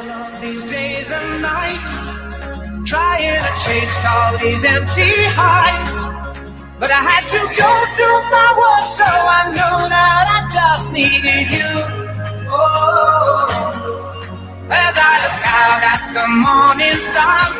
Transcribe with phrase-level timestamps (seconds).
[0.00, 1.96] all of these days and nights
[2.88, 5.96] trying to chase all these empty heights.
[6.80, 11.44] But I had to go to my worst, so I know that I just needed
[11.56, 11.70] you.
[12.48, 13.48] Oh,
[14.70, 17.50] as I look out at the morning sun,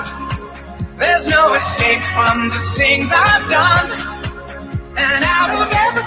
[0.99, 3.89] there's no escape from the things I've done.
[4.97, 6.00] And out of everything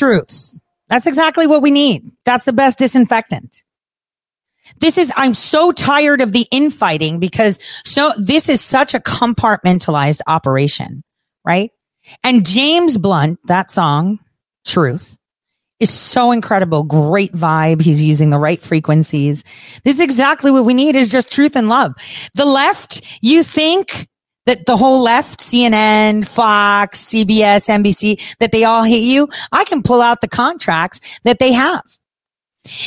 [0.00, 0.62] Truth.
[0.88, 2.10] That's exactly what we need.
[2.24, 3.64] That's the best disinfectant.
[4.78, 10.22] This is, I'm so tired of the infighting because so this is such a compartmentalized
[10.26, 11.02] operation,
[11.44, 11.70] right?
[12.24, 14.20] And James Blunt, that song,
[14.64, 15.18] Truth,
[15.80, 16.82] is so incredible.
[16.84, 17.82] Great vibe.
[17.82, 19.44] He's using the right frequencies.
[19.84, 21.92] This is exactly what we need is just truth and love.
[22.36, 24.08] The left, you think
[24.46, 29.28] that the whole left, CNN, Fox, CBS, NBC, that they all hate you.
[29.52, 31.82] I can pull out the contracts that they have.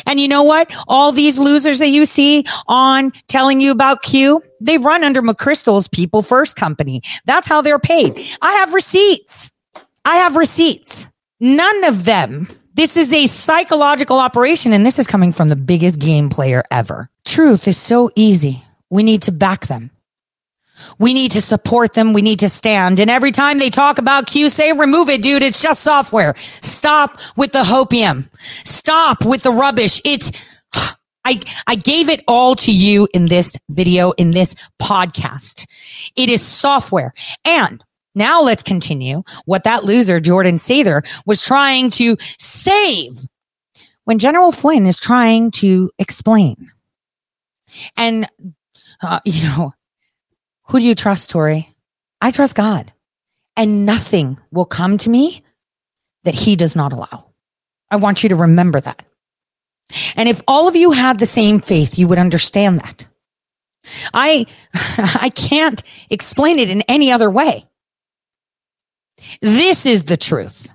[0.05, 0.73] And you know what?
[0.88, 5.88] All these losers that you see on telling you about Q, they run under McChrystal's
[5.88, 7.02] People First company.
[7.25, 8.23] That's how they're paid.
[8.42, 9.52] I have receipts.
[10.05, 11.09] I have receipts.
[11.39, 12.47] None of them.
[12.75, 17.09] This is a psychological operation, and this is coming from the biggest game player ever.
[17.25, 18.64] Truth is so easy.
[18.89, 19.92] We need to back them.
[21.00, 22.14] We need to support them.
[22.14, 23.00] We need to stand.
[23.00, 25.44] And every time they talk about Q, say, remove it, dude.
[25.44, 26.36] It's just software.
[26.62, 28.30] Stop with the hopium.
[28.64, 30.02] Stop with the rubbish.
[30.06, 30.31] It's,
[31.26, 35.66] I, I gave it all to you in this video, in this podcast.
[36.16, 37.14] It is software.
[37.45, 37.84] And
[38.16, 43.17] now let's continue what that loser, Jordan Sather, was trying to save
[44.06, 46.72] when General Flynn is trying to explain.
[47.98, 48.28] And,
[49.02, 49.73] uh, you know,
[50.66, 51.69] who do you trust, Tori?
[52.22, 52.92] I trust God.
[53.56, 55.44] And nothing will come to me
[56.23, 57.25] that He does not allow.
[57.92, 59.05] I want you to remember that.
[60.16, 63.08] And if all of you had the same faith, you would understand that.
[64.14, 67.66] I, I can't explain it in any other way.
[69.42, 70.70] This is the truth.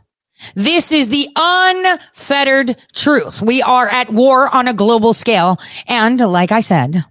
[0.55, 3.43] This is the unfettered truth.
[3.43, 5.59] We are at war on a global scale.
[5.89, 7.05] And like I said,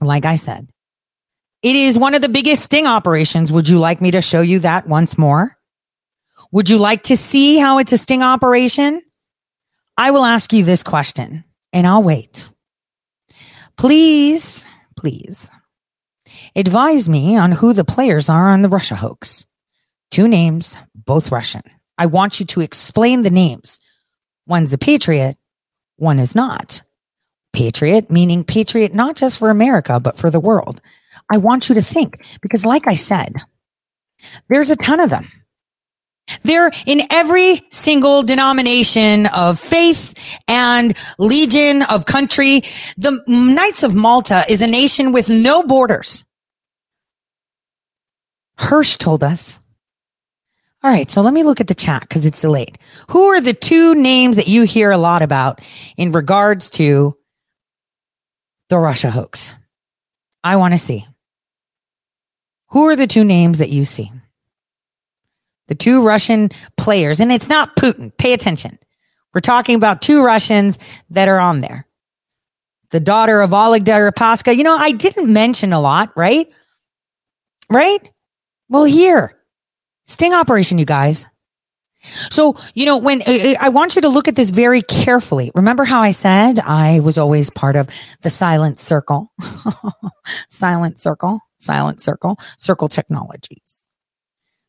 [0.00, 0.68] like I said,
[1.62, 3.52] it is one of the biggest sting operations.
[3.52, 5.56] Would you like me to show you that once more?
[6.52, 9.02] Would you like to see how it's a sting operation?
[9.96, 12.48] I will ask you this question and I'll wait.
[13.76, 14.66] Please,
[14.96, 15.50] please
[16.56, 19.46] advise me on who the players are on the Russia hoax.
[20.10, 21.62] Two names, both Russian.
[21.96, 23.78] I want you to explain the names.
[24.46, 25.36] One's a patriot,
[25.96, 26.82] one is not.
[27.52, 30.80] Patriot, meaning patriot not just for America, but for the world.
[31.30, 33.36] I want you to think because, like I said,
[34.48, 35.30] there's a ton of them.
[36.42, 42.62] They're in every single denomination of faith and legion of country.
[42.96, 46.24] The Knights of Malta is a nation with no borders.
[48.56, 49.58] Hirsch told us.
[50.82, 52.78] All right, so let me look at the chat because it's delayed.
[53.08, 55.60] Who are the two names that you hear a lot about
[55.96, 57.16] in regards to
[58.70, 59.54] the Russia hoax?
[60.42, 61.06] I want to see.
[62.70, 64.12] Who are the two names that you see?
[65.68, 68.16] The two Russian players, and it's not Putin.
[68.16, 68.78] Pay attention.
[69.34, 70.78] We're talking about two Russians
[71.10, 71.86] that are on there.
[72.90, 74.56] The daughter of Oleg Deripaska.
[74.56, 76.48] You know, I didn't mention a lot, right?
[77.68, 78.10] Right?
[78.68, 79.36] Well, here,
[80.06, 81.28] sting operation, you guys.
[82.30, 85.50] So, you know, when I want you to look at this very carefully.
[85.54, 87.88] Remember how I said I was always part of
[88.22, 89.32] the silent circle?
[90.48, 93.78] silent circle, silent circle, circle technologies.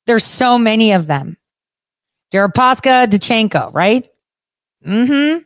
[0.05, 1.37] There's so many of them.
[2.33, 4.07] Deripaska, Danchenko, right?
[4.85, 5.43] Mm-hmm.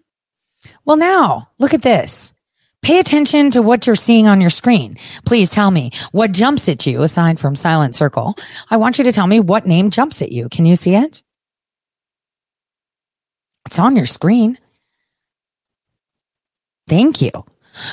[0.86, 2.34] Well, now look at this.
[2.82, 4.98] Pay attention to what you're seeing on your screen.
[5.26, 8.36] Please tell me what jumps at you aside from silent circle.
[8.70, 10.50] I want you to tell me what name jumps at you.
[10.50, 11.24] Can you see it?
[13.66, 14.58] It's on your screen.
[16.88, 17.32] Thank you.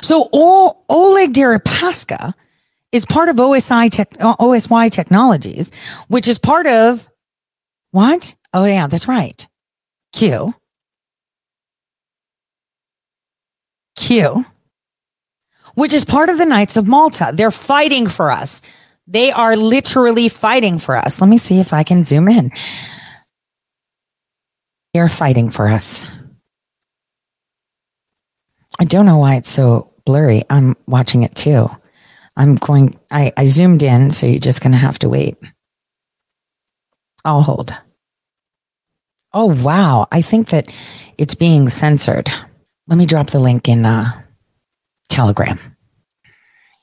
[0.03, 2.35] So o- Oleg Deripaska
[2.93, 5.71] is part of OSI tech, uh, OSY Technologies,
[6.09, 7.09] which is part of
[7.91, 8.35] what?
[8.53, 9.47] Oh yeah, that's right.
[10.13, 10.55] Q.
[13.97, 14.45] Q.
[15.75, 17.33] Which is part of the Knights of Malta.
[17.35, 18.61] They're fighting for us.
[19.07, 21.21] They are literally fighting for us.
[21.21, 22.53] Let me see if I can zoom in.
[24.95, 26.07] They're fighting for us.
[28.79, 30.43] I don't know why it's so blurry.
[30.51, 31.69] I'm watching it too.
[32.37, 35.37] I'm going, I, I zoomed in, so you're just going to have to wait.
[37.25, 37.75] I'll hold.
[39.33, 40.09] Oh, wow.
[40.11, 40.71] I think that
[41.19, 42.31] it's being censored.
[42.87, 44.23] Let me drop the link in uh,
[45.09, 45.59] Telegram.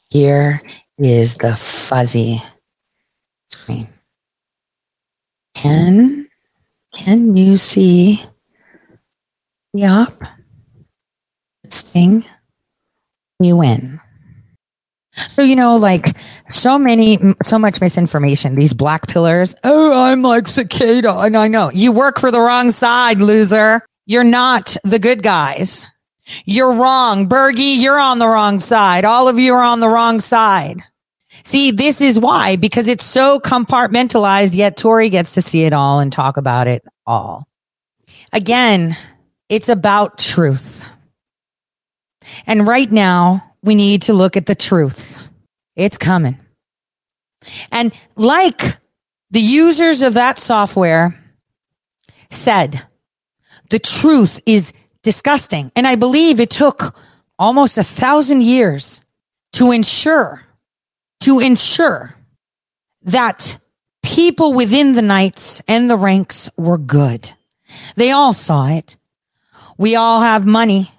[0.09, 0.61] Here
[0.97, 2.41] is the fuzzy
[3.49, 3.89] screen.
[5.53, 6.28] Can
[6.99, 8.21] can you see
[9.81, 10.21] op?
[11.69, 12.25] Sting,
[13.39, 14.01] you win.
[15.13, 16.17] So you know, like
[16.49, 18.55] so many, so much misinformation.
[18.55, 19.55] These black pillars.
[19.63, 23.81] Oh, I'm like cicada, and I know you work for the wrong side, loser.
[24.05, 25.87] You're not the good guys.
[26.43, 27.79] You're wrong, Bergie.
[27.79, 29.05] You're on the wrong side.
[29.05, 30.83] All of you are on the wrong side.
[31.43, 35.99] See, this is why, because it's so compartmentalized, yet Tori gets to see it all
[35.99, 37.47] and talk about it all.
[38.31, 38.97] Again,
[39.47, 40.85] it's about truth.
[42.45, 45.17] And right now, we need to look at the truth.
[45.75, 46.37] It's coming.
[47.71, 48.77] And like
[49.31, 51.17] the users of that software
[52.29, 52.81] said,
[53.69, 55.71] the truth is disgusting.
[55.75, 56.95] And I believe it took
[57.37, 59.01] almost a thousand years
[59.53, 60.43] to ensure,
[61.29, 62.15] to ensure
[63.03, 63.59] that
[64.01, 67.31] people within the knights and the ranks were good.
[67.95, 68.97] They all saw it.
[69.77, 70.91] We all have money.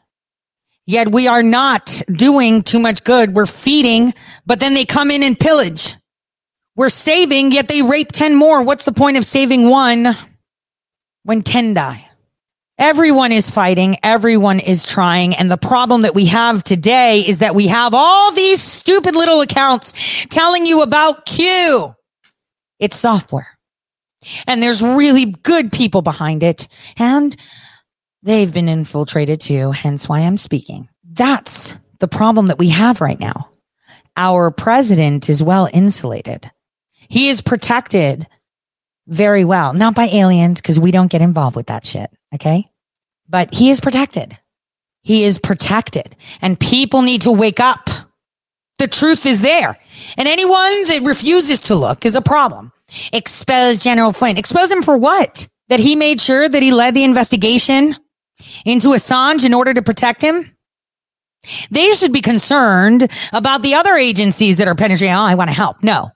[0.86, 3.34] Yet we are not doing too much good.
[3.34, 4.14] We're feeding,
[4.46, 5.96] but then they come in and pillage.
[6.76, 8.62] We're saving, yet they rape 10 more.
[8.62, 10.14] What's the point of saving one
[11.24, 12.08] when 10 die?
[12.80, 13.98] Everyone is fighting.
[14.02, 15.36] Everyone is trying.
[15.36, 19.42] And the problem that we have today is that we have all these stupid little
[19.42, 19.92] accounts
[20.30, 21.94] telling you about Q.
[22.78, 23.58] It's software.
[24.46, 26.68] And there's really good people behind it.
[26.96, 27.36] And
[28.22, 29.72] they've been infiltrated too.
[29.72, 30.88] Hence why I'm speaking.
[31.04, 33.50] That's the problem that we have right now.
[34.16, 36.50] Our president is well insulated.
[37.10, 38.26] He is protected
[39.06, 42.10] very well, not by aliens, because we don't get involved with that shit.
[42.34, 42.70] Okay
[43.30, 44.36] but he is protected.
[45.02, 47.88] He is protected and people need to wake up.
[48.78, 49.78] The truth is there.
[50.16, 52.72] And anyone that refuses to look is a problem.
[53.12, 54.36] Expose General Flynn.
[54.36, 55.48] Expose him for what?
[55.68, 57.94] That he made sure that he led the investigation
[58.64, 60.56] into Assange in order to protect him?
[61.70, 65.14] They should be concerned about the other agencies that are penetrating.
[65.14, 65.82] Oh, I want to help.
[65.82, 66.10] No.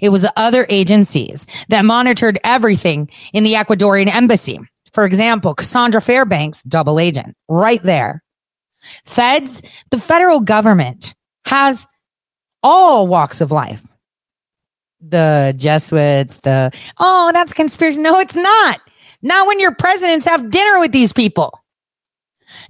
[0.00, 4.60] It was the other agencies that monitored everything in the Ecuadorian embassy.
[4.92, 8.22] For example, Cassandra Fairbanks, double agent, right there.
[9.04, 11.14] Feds, the federal government
[11.46, 11.86] has
[12.62, 13.82] all walks of life.
[15.00, 18.00] The Jesuits, the, oh, that's conspiracy.
[18.00, 18.80] No, it's not.
[19.22, 21.58] Not when your presidents have dinner with these people.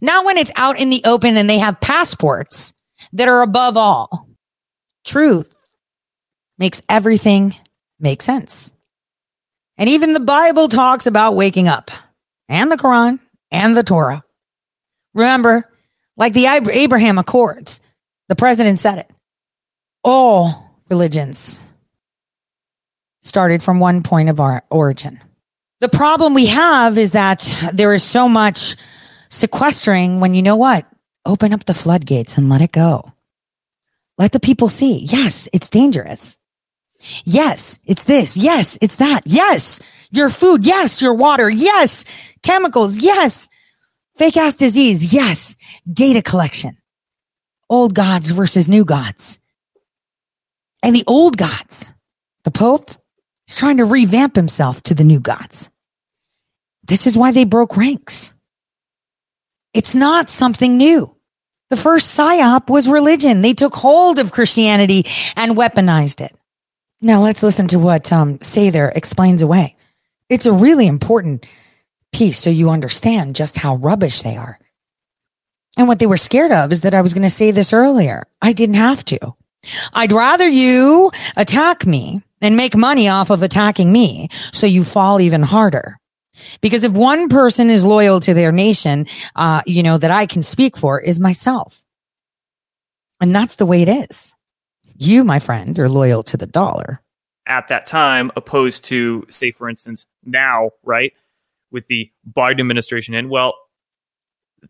[0.01, 2.73] Not when it's out in the open and they have passports
[3.13, 4.29] that are above all.
[5.05, 5.53] Truth
[6.59, 7.57] makes everything
[7.99, 8.73] make sense.
[9.77, 11.91] And even the Bible talks about waking up
[12.53, 13.19] and the Quran
[13.51, 14.23] and the Torah.
[15.15, 15.69] Remember,
[16.17, 17.81] like the Abraham Accords,
[18.29, 19.11] the president said it.
[20.05, 21.65] All religions
[23.23, 25.19] started from one point of our origin.
[25.81, 28.77] The problem we have is that there is so much
[29.31, 30.87] sequestering when you know what?
[31.25, 33.13] Open up the floodgates and let it go.
[34.19, 34.99] Let the people see.
[34.99, 36.37] Yes, it's dangerous.
[37.25, 38.37] Yes, it's this.
[38.37, 39.23] Yes, it's that.
[39.25, 39.81] Yes,
[40.12, 40.64] your food.
[40.64, 41.50] Yes, your water.
[41.50, 42.05] Yes,
[42.43, 42.99] chemicals.
[42.99, 43.49] Yes.
[44.17, 45.13] Fake ass disease.
[45.13, 45.56] Yes.
[45.91, 46.77] Data collection.
[47.69, 49.41] Old gods versus new gods.
[50.82, 51.93] And the old gods,
[52.44, 52.91] the Pope
[53.48, 55.70] is trying to revamp himself to the new gods.
[56.84, 58.34] This is why they broke ranks.
[59.72, 61.17] It's not something new.
[61.70, 63.41] The first psyop was religion.
[63.41, 65.06] They took hold of Christianity
[65.37, 66.37] and weaponized it.
[67.01, 69.77] Now let's listen to what um, Sather explains away.
[70.32, 71.44] It's a really important
[72.10, 74.58] piece so you understand just how rubbish they are.
[75.77, 78.27] And what they were scared of is that I was going to say this earlier.
[78.41, 79.34] I didn't have to.
[79.93, 85.20] I'd rather you attack me and make money off of attacking me so you fall
[85.20, 85.98] even harder.
[86.62, 90.43] Because if one person is loyal to their nation, uh, you know, that I can
[90.43, 91.84] speak for is myself.
[93.20, 94.34] And that's the way it is.
[94.96, 97.02] You, my friend, are loyal to the dollar.
[97.46, 101.13] At that time, opposed to, say, for instance, now, right?
[101.72, 103.55] with the Biden administration in, well,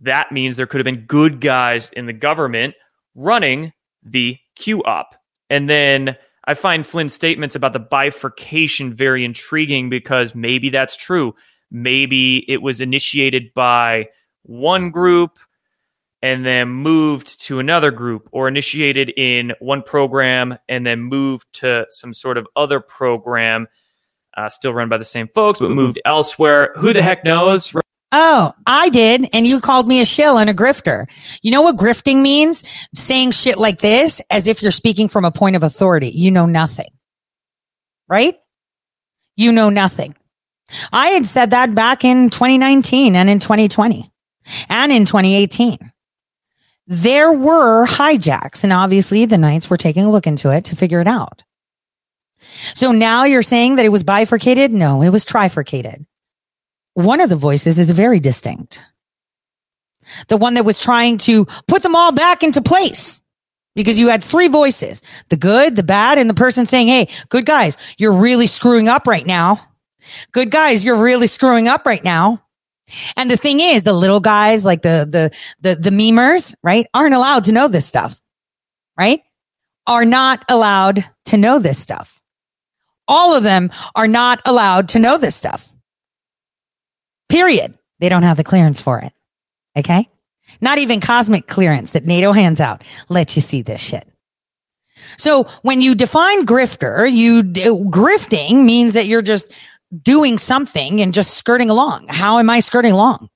[0.01, 2.75] that means there could have been good guys in the government
[3.15, 5.15] running the Q op.
[5.51, 11.35] And then I find Flynn's statements about the bifurcation very intriguing because maybe that's true.
[11.71, 14.09] Maybe it was initiated by
[14.45, 15.39] one group
[16.23, 21.87] and then moved to another group, or initiated in one program and then moved to
[21.91, 23.67] some sort of other program
[24.37, 26.73] uh, still run by the same folks, but moved elsewhere.
[26.77, 27.73] Who the heck knows?
[28.13, 29.29] Oh, I did.
[29.33, 31.07] And you called me a shill and a grifter.
[31.43, 32.63] You know what grifting means?
[32.95, 36.11] Saying shit like this as if you're speaking from a point of authority.
[36.11, 36.91] You know nothing.
[38.09, 38.39] Right?
[39.37, 40.15] You know nothing.
[40.93, 44.11] I had said that back in 2019 and in 2020
[44.69, 45.92] and in 2018.
[46.87, 51.01] There were hijacks, and obviously the Knights were taking a look into it to figure
[51.01, 51.45] it out.
[52.75, 54.73] So now you're saying that it was bifurcated?
[54.73, 56.05] No, it was trifurcated.
[56.95, 58.83] One of the voices is very distinct.
[60.29, 63.23] The one that was trying to put them all back into place
[63.75, 67.47] because you had three voices the good, the bad, and the person saying, Hey, good
[67.47, 69.61] guys, you're really screwing up right now.
[70.33, 72.43] Good guys, you're really screwing up right now.
[73.17, 75.31] And the thing is, the little guys, like the, the,
[75.61, 78.21] the, the memers, right, aren't allowed to know this stuff,
[78.99, 79.21] right?
[79.87, 82.21] Are not allowed to know this stuff.
[83.09, 85.69] All of them are not allowed to know this stuff.
[87.29, 87.75] Period.
[87.99, 89.13] They don't have the clearance for it.
[89.77, 90.09] Okay.
[90.61, 94.07] Not even cosmic clearance that NATO hands out lets you see this shit.
[95.19, 99.53] So when you define grifter, you uh, grifting means that you're just
[100.03, 102.07] doing something and just skirting along.
[102.09, 103.29] How am I skirting along?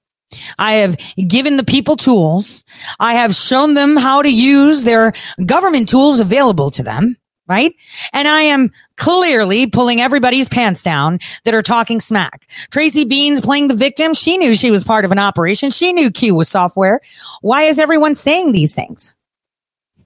[0.59, 0.97] I have
[1.29, 2.65] given the people tools.
[2.99, 5.13] I have shown them how to use their
[5.45, 7.17] government tools available to them.
[7.49, 7.77] Right.
[8.13, 12.51] And I am clearly pulling everybody's pants down that are talking smack.
[12.73, 14.15] Tracy Beanz playing the victim.
[14.15, 15.71] She knew she was part of an operation.
[15.71, 17.01] She knew Q was software.
[17.43, 19.15] Why is everyone saying these things?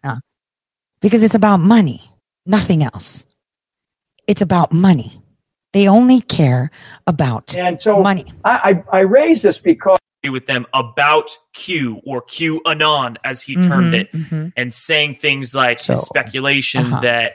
[0.05, 0.21] Uh,
[1.01, 2.03] because it's about money,
[2.45, 3.25] nothing else.
[4.27, 5.20] It's about money.
[5.73, 6.71] They only care
[7.07, 8.25] about and so money.
[8.45, 9.99] I, I, I raise this because
[10.29, 14.49] with them about Q or Q Anon, as he termed it, mm-hmm.
[14.57, 17.01] and saying things like So, speculation uh-huh.
[17.01, 17.33] that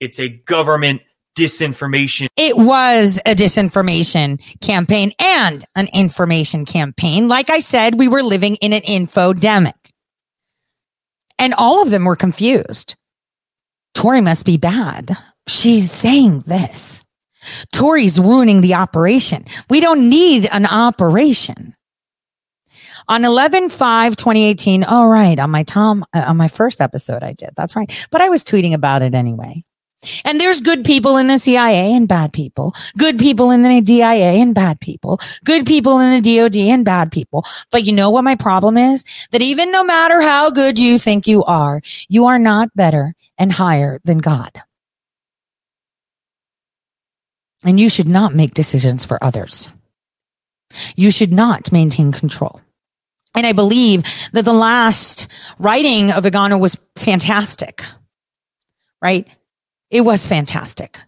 [0.00, 1.02] it's a government
[1.36, 7.28] disinformation It was a disinformation campaign and an information campaign.
[7.28, 9.74] Like I said, we were living in an infodemic.
[11.38, 12.94] And all of them were confused.
[13.94, 15.16] Tori must be bad.
[15.48, 17.03] She's saying this.
[17.72, 19.44] Tori's ruining the operation.
[19.70, 21.74] We don't need an operation.
[23.06, 27.34] On 11 5 2018, oh, right, on my Tom, uh, on my first episode, I
[27.34, 27.50] did.
[27.56, 27.90] That's right.
[28.10, 29.62] But I was tweeting about it anyway.
[30.24, 34.32] And there's good people in the CIA and bad people, good people in the DIA
[34.32, 37.44] and bad people, good people in the DOD and bad people.
[37.70, 39.04] But you know what my problem is?
[39.30, 43.52] That even no matter how good you think you are, you are not better and
[43.52, 44.50] higher than God.
[47.64, 49.70] And you should not make decisions for others.
[50.96, 52.60] You should not maintain control.
[53.34, 55.26] And I believe that the last
[55.58, 57.84] writing of Vigano was fantastic,
[59.02, 59.26] right?
[59.90, 61.00] It was fantastic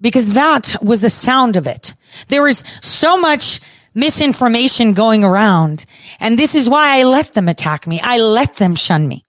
[0.00, 1.94] because that was the sound of it.
[2.28, 3.60] There was so much
[3.94, 5.84] misinformation going around.
[6.20, 8.00] And this is why I let them attack me.
[8.02, 9.24] I let them shun me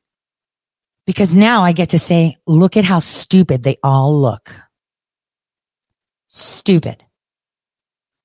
[1.06, 4.60] because now I get to say, look at how stupid they all look.
[6.36, 7.02] Stupid.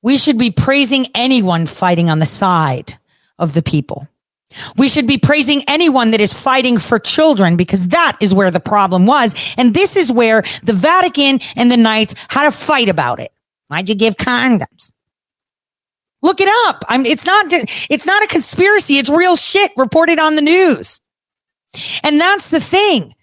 [0.03, 2.99] We should be praising anyone fighting on the side
[3.39, 4.09] of the people.
[4.77, 8.59] We should be praising anyone that is fighting for children because that is where the
[8.59, 9.37] problem was.
[9.57, 13.31] And this is where the Vatican and the Knights had a fight about it.
[13.69, 14.93] Why'd you give condoms?
[16.21, 16.83] Look it up.
[16.89, 17.47] I'm, it's not,
[17.89, 18.99] it's not a conspiracy.
[18.99, 21.01] It's real shit reported on the news.
[22.03, 23.15] And that's the thing.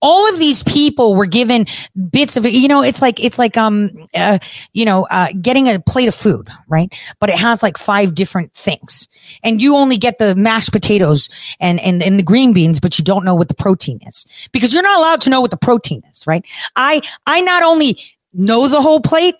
[0.00, 1.66] All of these people were given
[2.10, 4.38] bits of, you know, it's like, it's like, um, uh,
[4.72, 6.94] you know, uh, getting a plate of food, right?
[7.20, 9.08] But it has like five different things
[9.42, 11.28] and you only get the mashed potatoes
[11.58, 14.72] and, and, and the green beans, but you don't know what the protein is because
[14.72, 16.44] you're not allowed to know what the protein is, right?
[16.76, 17.98] I, I not only
[18.32, 19.34] know the whole plate,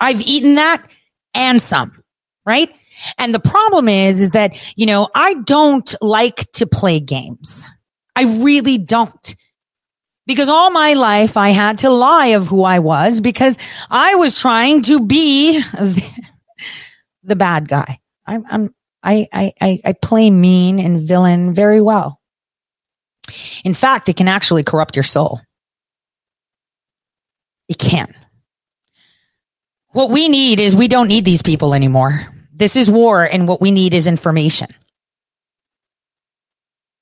[0.00, 0.84] I've eaten that
[1.34, 2.02] and some,
[2.44, 2.74] right?
[3.18, 7.66] And the problem is, is that, you know, I don't like to play games.
[8.16, 9.36] I really don't.
[10.30, 13.58] Because all my life I had to lie of who I was because
[13.90, 16.24] I was trying to be the,
[17.24, 17.98] the bad guy.
[18.26, 22.20] I'm, I'm, I, I, I, I play mean and villain very well.
[23.64, 25.40] In fact, it can actually corrupt your soul.
[27.68, 28.14] It can.
[29.88, 32.24] What we need is we don't need these people anymore.
[32.52, 34.68] This is war, and what we need is information.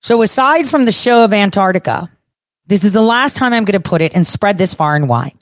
[0.01, 2.11] So, aside from the show of Antarctica,
[2.69, 5.09] this is the last time I'm going to put it and spread this far and
[5.09, 5.35] wide.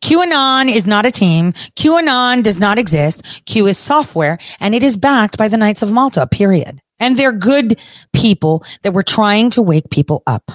[0.00, 1.52] QAnon is not a team.
[1.76, 3.42] QAnon does not exist.
[3.46, 6.80] Q is software and it is backed by the Knights of Malta, period.
[7.00, 7.80] And they're good
[8.12, 10.50] people that were trying to wake people up.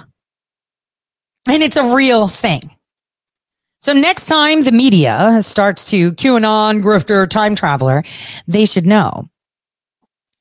[1.47, 2.75] And it's a real thing.
[3.81, 8.03] So next time the media starts to QAnon, grifter, time traveler,
[8.47, 9.29] they should know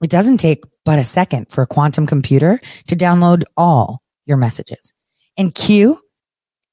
[0.03, 4.93] it doesn't take but a second for a quantum computer to download all your messages.
[5.37, 6.01] And Q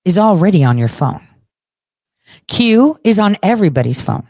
[0.05, 1.21] is already on your phone.
[2.47, 4.27] Q is on everybody's phone.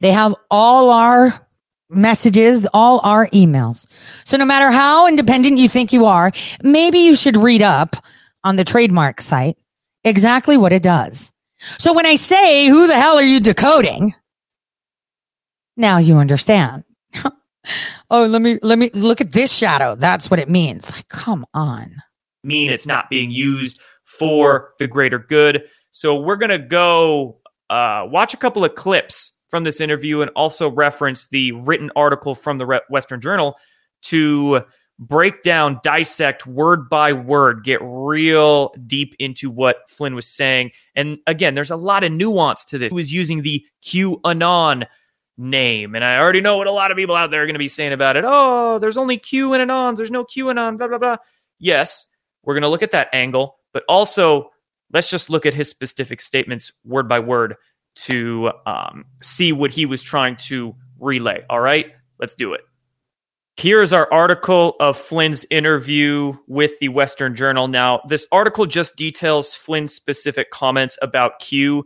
[0.00, 1.46] They have all our
[1.90, 3.86] messages, all our emails.
[4.24, 7.96] So no matter how independent you think you are, maybe you should read up
[8.44, 9.56] on the trademark site
[10.04, 11.32] exactly what it does.
[11.78, 14.14] So when I say, who the hell are you decoding?
[15.76, 16.84] Now you understand.
[18.10, 19.94] oh, let me, let me look at this shadow.
[19.94, 20.90] That's what it means.
[20.90, 22.02] Like, come on.
[22.44, 25.64] Mean it's not being used for the greater good.
[25.90, 27.38] So we're going to go
[27.70, 32.34] uh, watch a couple of clips from this interview and also reference the written article
[32.34, 33.56] from the Western Journal
[34.02, 34.62] to
[34.98, 40.70] break down, dissect word by word, get real deep into what Flynn was saying.
[40.94, 42.92] And again, there's a lot of nuance to this.
[42.92, 44.86] He was using the QAnon
[45.36, 45.94] name.
[45.94, 47.68] And I already know what a lot of people out there are going to be
[47.68, 48.24] saying about it.
[48.26, 49.96] Oh, there's only Q and Anons.
[49.96, 51.16] There's no QAnon, blah, blah, blah.
[51.58, 52.06] Yes,
[52.44, 54.50] we're going to look at that angle, but also
[54.92, 57.56] let's just look at his specific statements word by word
[57.94, 61.44] to um, see what he was trying to relay.
[61.50, 62.62] All right, let's do it.
[63.58, 67.68] Here's our article of Flynn's interview with the Western Journal.
[67.68, 71.84] Now, this article just details Flynn's specific comments about Q.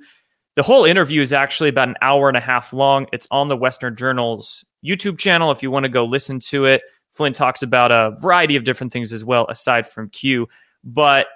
[0.54, 3.06] The whole interview is actually about an hour and a half long.
[3.12, 6.82] It's on the Western Journal's YouTube channel if you want to go listen to it.
[7.16, 10.48] Flynn talks about a variety of different things as well, aside from Q.
[10.84, 11.26] But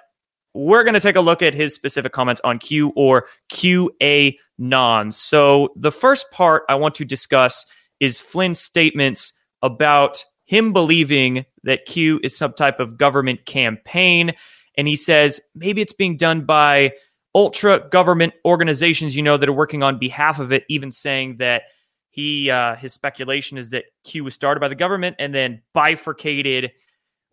[0.53, 5.11] we're going to take a look at his specific comments on Q or QA non.
[5.11, 7.65] So, the first part I want to discuss
[7.99, 14.33] is Flynn's statements about him believing that Q is some type of government campaign.
[14.75, 16.91] And he says maybe it's being done by
[17.33, 21.63] ultra government organizations, you know, that are working on behalf of it, even saying that
[22.11, 26.71] he uh, his speculation is that Q was started by the government and then bifurcated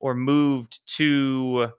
[0.01, 1.71] or moved to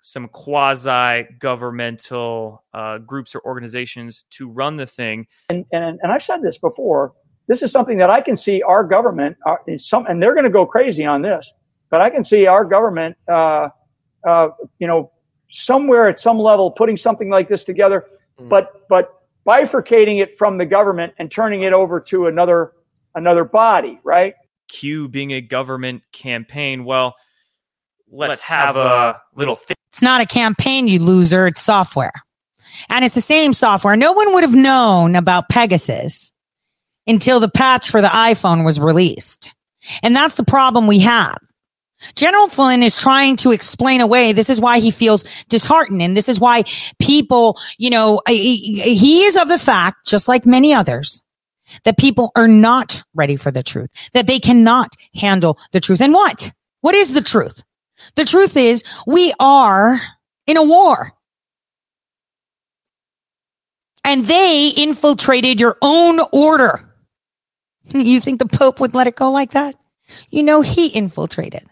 [0.00, 5.26] some quasi governmental uh, groups or organizations to run the thing.
[5.50, 7.12] And, and, and I've said this before
[7.48, 10.50] this is something that I can see our government, uh, some, and they're going to
[10.50, 11.50] go crazy on this,
[11.90, 13.68] but I can see our government, uh,
[14.26, 15.10] uh, you know,
[15.50, 18.04] somewhere at some level putting something like this together,
[18.38, 18.48] mm.
[18.50, 19.17] but but
[19.48, 22.72] bifurcating it from the government and turning it over to another
[23.14, 24.34] another body, right?
[24.68, 26.84] Q being a government campaign.
[26.84, 27.16] Well,
[28.10, 29.56] let's, let's have, have, a little.
[29.56, 31.46] Th- it's not a campaign, you loser.
[31.46, 32.12] It's software.
[32.90, 33.96] And it's the same software.
[33.96, 36.32] No one would have known about Pegasus
[37.06, 39.54] until the patch for the iPhone was released.
[40.02, 41.38] And that's the problem we have.
[42.14, 44.32] General Flynn is trying to explain away.
[44.32, 46.02] This is why he feels disheartened.
[46.02, 46.64] And this is why
[46.98, 51.22] people, you know, he is of the fact, just like many others,
[51.84, 56.00] that people are not ready for the truth, that they cannot handle the truth.
[56.00, 56.52] And what?
[56.80, 57.62] What is the truth?
[58.14, 60.00] The truth is we are
[60.46, 61.12] in a war
[64.04, 66.84] and they infiltrated your own order.
[67.94, 69.74] You think the Pope would let it go like that?
[70.28, 71.66] You know, he infiltrated.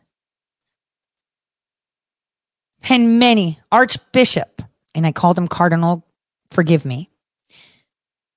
[2.88, 4.62] And many, Archbishop,
[4.94, 6.07] and I called him Cardinal,
[6.51, 7.11] forgive me,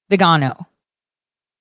[0.10, 0.66] Vigano,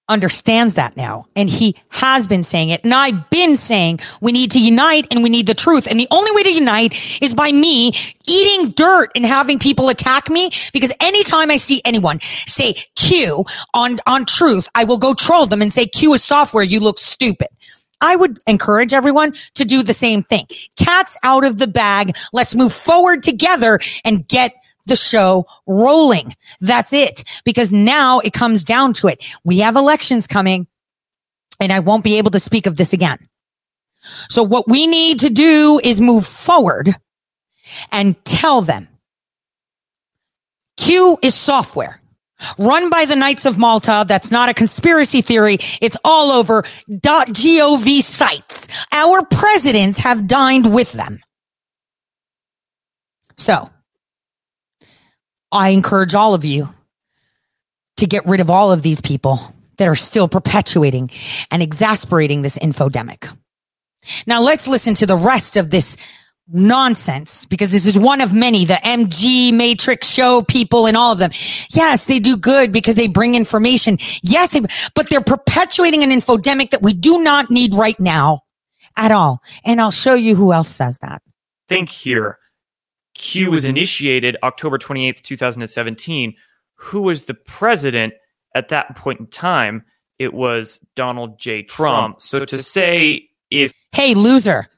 [0.09, 1.27] understands that now.
[1.37, 2.83] And he has been saying it.
[2.83, 5.87] And I've been saying we need to unite and we need the truth.
[5.87, 7.93] And the only way to unite is by me
[8.27, 10.51] eating dirt and having people attack me.
[10.73, 15.61] Because anytime I see anyone say Q on, on truth, I will go troll them
[15.61, 16.65] and say Q is software.
[16.65, 17.49] You look stupid.
[18.01, 20.47] I would encourage everyone to do the same thing.
[20.77, 22.17] Cats out of the bag.
[22.33, 24.55] Let's move forward together and get
[24.87, 26.35] the show rolling.
[26.61, 27.25] That's it.
[27.45, 29.25] Because now it comes down to it.
[29.45, 30.67] We have elections coming
[31.61, 33.19] and I won't be able to speak of this again.
[34.29, 36.95] So what we need to do is move forward
[37.91, 38.89] and tell them
[40.77, 41.98] Q is software
[42.59, 44.05] run by the Knights of Malta.
[44.07, 45.59] That's not a conspiracy theory.
[45.81, 48.69] It's all over .gov sites.
[48.93, 51.21] Our presidents have dined with them.
[53.37, 53.71] So
[55.53, 56.69] I encourage all of you
[57.99, 59.41] to get rid of all of these people
[59.79, 61.11] that are still perpetuating
[61.51, 63.35] and exasperating this infodemic.
[64.27, 65.97] Now let's listen to the rest of this
[66.51, 71.19] nonsense because this is one of many, the MG Matrix show people and all of
[71.19, 71.31] them.
[71.71, 73.99] Yes, they do good because they bring information.
[74.23, 74.59] Yes,
[74.95, 78.41] but they're perpetuating an infodemic that we do not need right now
[78.97, 79.43] at all.
[79.65, 81.23] And I'll show you who else says that.
[81.69, 82.39] Think here.
[83.15, 86.35] Q was initiated October 28th, 2017.
[86.77, 88.15] who was the president
[88.55, 89.85] at that point in time?
[90.19, 91.63] It was Donald J.
[91.63, 92.21] Trump.
[92.21, 94.69] So to say if Hey, loser.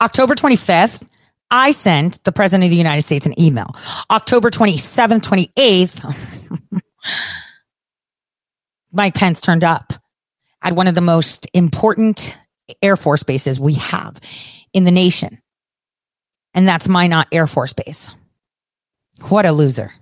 [0.00, 1.06] October 25th,
[1.50, 3.70] I sent the President of the United States an email.
[4.10, 6.80] October 27th, 28th,
[8.92, 9.92] Mike Pence turned up
[10.62, 12.36] at one of the most important
[12.82, 14.20] Air Force bases we have
[14.72, 15.40] in the nation.
[16.54, 18.10] And that's Minot Air Force Base.
[19.28, 19.92] What a loser.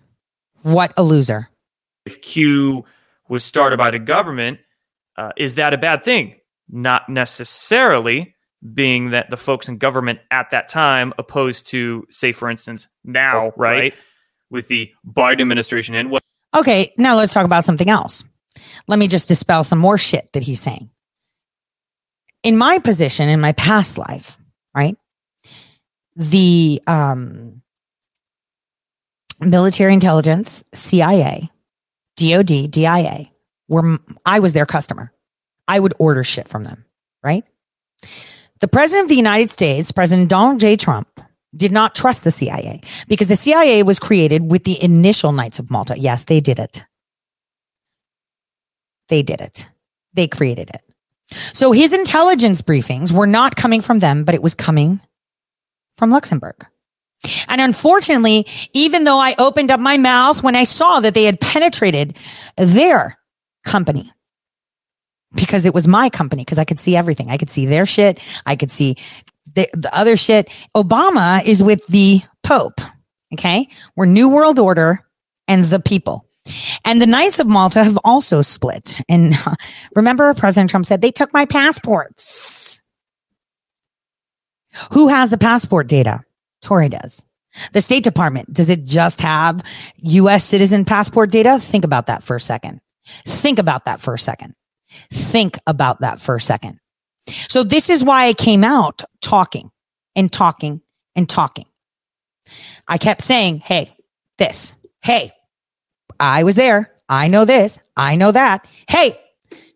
[0.63, 1.51] What a loser.
[2.07, 2.85] if Q
[3.29, 4.61] was started by the government,
[5.17, 6.37] uh, is that a bad thing?
[6.69, 8.34] Not necessarily,
[8.73, 13.53] being that the folks in government at that time, opposed to, say, for instance, now,
[13.57, 13.95] right,
[14.51, 16.23] with the Biden administration in, what
[16.55, 18.25] Okay, now let's talk about something else.
[18.87, 20.89] Let me just dispel some more shit that he's saying.
[22.45, 24.39] In my position, in my past life,
[24.75, 24.97] right?
[26.15, 27.63] The um,
[29.41, 31.51] military intelligence, CIA,
[32.17, 33.27] DOD, DIA,
[33.69, 35.13] were I was their customer.
[35.67, 36.85] I would order shit from them,
[37.23, 37.45] right?
[38.61, 40.77] The president of the United States, President Donald J.
[40.77, 41.21] Trump,
[41.57, 45.71] did not trust the CIA because the CIA was created with the initial Knights of
[45.71, 45.99] Malta.
[45.99, 46.85] Yes, they did it.
[49.09, 49.69] They did it.
[50.15, 50.83] They created it.
[51.53, 55.01] So his intelligence briefings were not coming from them, but it was coming
[55.97, 56.67] from Luxembourg.
[57.49, 61.41] And unfortunately, even though I opened up my mouth when I saw that they had
[61.41, 62.17] penetrated
[62.57, 63.19] their
[63.65, 64.13] company,
[65.35, 67.31] because it was my company, because I could see everything.
[67.31, 68.21] I could see their shit.
[68.47, 68.97] I could see
[69.55, 70.49] the, the other shit.
[70.75, 72.81] Obama is with the Pope.
[73.33, 73.69] Okay.
[73.97, 75.01] We're New World Order
[75.49, 76.27] and the people.
[76.85, 79.01] And the Knights of Malta have also split.
[79.09, 79.35] And
[79.97, 82.83] remember, President Trump said they took my passports.
[84.93, 86.23] Who has the passport data?
[86.63, 87.23] Tori does.
[87.73, 89.63] The State Department, does it just have
[89.99, 91.59] US citizen passport data?
[91.61, 92.81] Think about that for a second.
[93.27, 94.55] Think about that for a second.
[95.11, 96.81] Think about that for a second.
[97.49, 99.71] So this is why I came out talking
[100.15, 100.83] and talking
[101.17, 101.67] and talking.
[102.87, 103.97] I kept saying, Hey,
[104.39, 105.33] this, hey,
[106.21, 106.93] I was there.
[107.09, 107.79] I know this.
[107.97, 108.67] I know that.
[108.89, 109.17] Hey,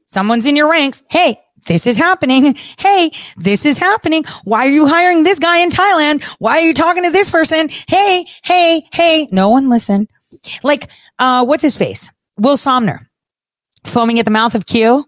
[0.07, 1.03] someone's in your ranks.
[1.11, 2.57] Hey, this is happening.
[2.79, 4.25] Hey, this is happening.
[4.45, 6.23] Why are you hiring this guy in Thailand?
[6.39, 7.69] Why are you talking to this person?
[7.89, 9.29] Hey, hey, hey.
[9.31, 10.09] No one listened.
[10.63, 12.11] Like, uh, what's his face?
[12.39, 13.09] Will Sommer
[13.85, 15.08] foaming at the mouth of Q.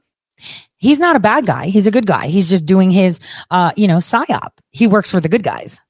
[0.80, 1.66] He's not a bad guy.
[1.66, 2.26] He's a good guy.
[2.26, 4.50] He's just doing his, uh, you know, psyop.
[4.70, 5.80] He works for the good guys.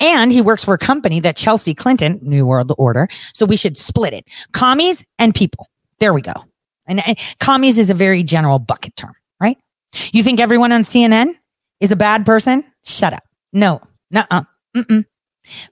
[0.00, 3.08] And he works for a company that Chelsea Clinton, New World Order.
[3.32, 4.26] So we should split it.
[4.52, 5.68] Commies and people.
[5.98, 6.34] There we go.
[6.86, 9.56] And, and commies is a very general bucket term, right?
[10.12, 11.34] You think everyone on CNN
[11.80, 12.64] is a bad person?
[12.84, 13.22] Shut up.
[13.52, 14.42] No, nuh-uh.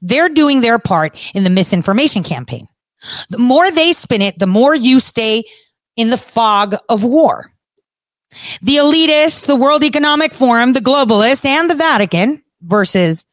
[0.02, 2.68] They're doing their part in the misinformation campaign.
[3.28, 5.44] The more they spin it, the more you stay
[5.96, 7.52] in the fog of war.
[8.62, 13.24] The elitists, the World Economic Forum, the globalists, and the Vatican versus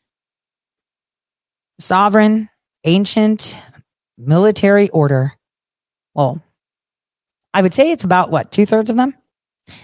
[1.80, 2.50] sovereign,
[2.84, 3.58] ancient,
[4.18, 5.34] military order.
[6.14, 6.42] Well,
[7.54, 9.16] I would say it's about what, two thirds of them?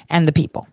[0.09, 0.67] And the people.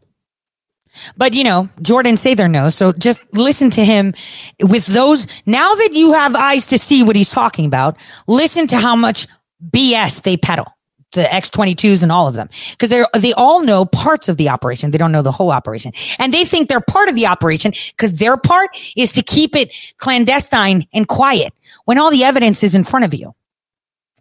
[1.16, 2.74] But you know, Jordan Sather knows.
[2.74, 4.14] So just listen to him
[4.60, 5.26] with those.
[5.46, 9.26] Now that you have eyes to see what he's talking about, listen to how much
[9.70, 10.72] BS they peddle.
[11.12, 12.48] The X22s and all of them.
[12.70, 14.90] Because they're, they all know parts of the operation.
[14.90, 15.92] They don't know the whole operation.
[16.18, 19.74] And they think they're part of the operation because their part is to keep it
[19.98, 21.52] clandestine and quiet
[21.84, 23.34] when all the evidence is in front of you.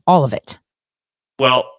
[0.07, 0.57] All of it.
[1.37, 1.71] Well,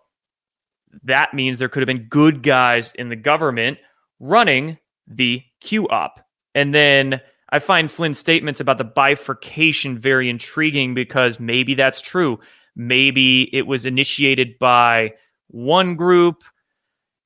[1.05, 3.79] that means there could have been good guys in the government
[4.21, 6.25] running the Q op.
[6.55, 7.21] And then
[7.51, 12.39] I find Flynn's statements about the bifurcation very intriguing because maybe that's true.
[12.77, 15.15] Maybe it was initiated by
[15.49, 16.45] one group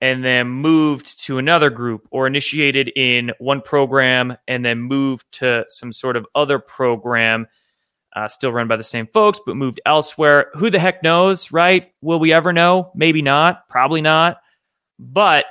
[0.00, 5.64] and then moved to another group, or initiated in one program and then moved to
[5.68, 7.46] some sort of other program,
[8.14, 10.50] uh, still run by the same folks, but moved elsewhere.
[10.54, 11.90] Who the heck knows, right?
[12.02, 12.90] Will we ever know?
[12.94, 13.66] Maybe not.
[13.68, 14.38] Probably not.
[14.98, 15.46] But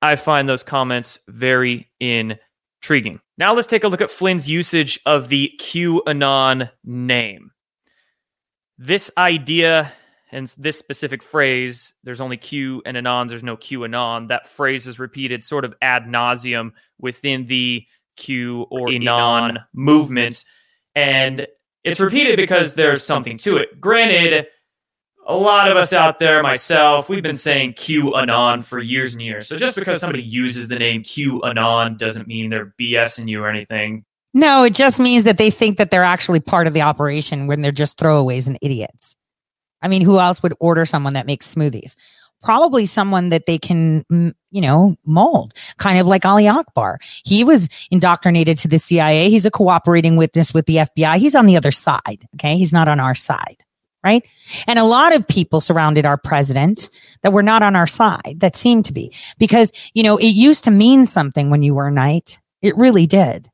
[0.00, 3.20] I find those comments very intriguing.
[3.36, 7.50] Now let's take a look at Flynn's usage of the QAnon name.
[8.78, 9.92] This idea
[10.32, 14.28] and this specific phrase, there's only Q and Anons, there's no QAnon.
[14.28, 20.44] That phrase is repeated sort of ad nauseum within the Q or Anon movement.
[20.96, 21.46] And
[21.84, 23.80] it's repeated because there's something to it.
[23.80, 24.48] Granted,
[25.26, 29.48] a lot of us out there, myself, we've been saying QAnon for years and years.
[29.48, 34.04] So just because somebody uses the name QAnon doesn't mean they're BSing you or anything.
[34.34, 37.60] No, it just means that they think that they're actually part of the operation when
[37.60, 39.14] they're just throwaways and idiots.
[39.80, 41.94] I mean, who else would order someone that makes smoothies?
[42.42, 46.98] Probably someone that they can, mm, you know, mold, kind of like Ali Akbar.
[47.24, 49.30] He was indoctrinated to the CIA.
[49.30, 51.18] He's a cooperating witness with the FBI.
[51.18, 52.26] He's on the other side.
[52.34, 52.56] Okay.
[52.56, 53.62] He's not on our side.
[54.02, 54.26] Right.
[54.66, 56.90] And a lot of people surrounded our president
[57.22, 60.64] that were not on our side that seemed to be because, you know, it used
[60.64, 62.38] to mean something when you were a knight.
[62.60, 63.48] It really did.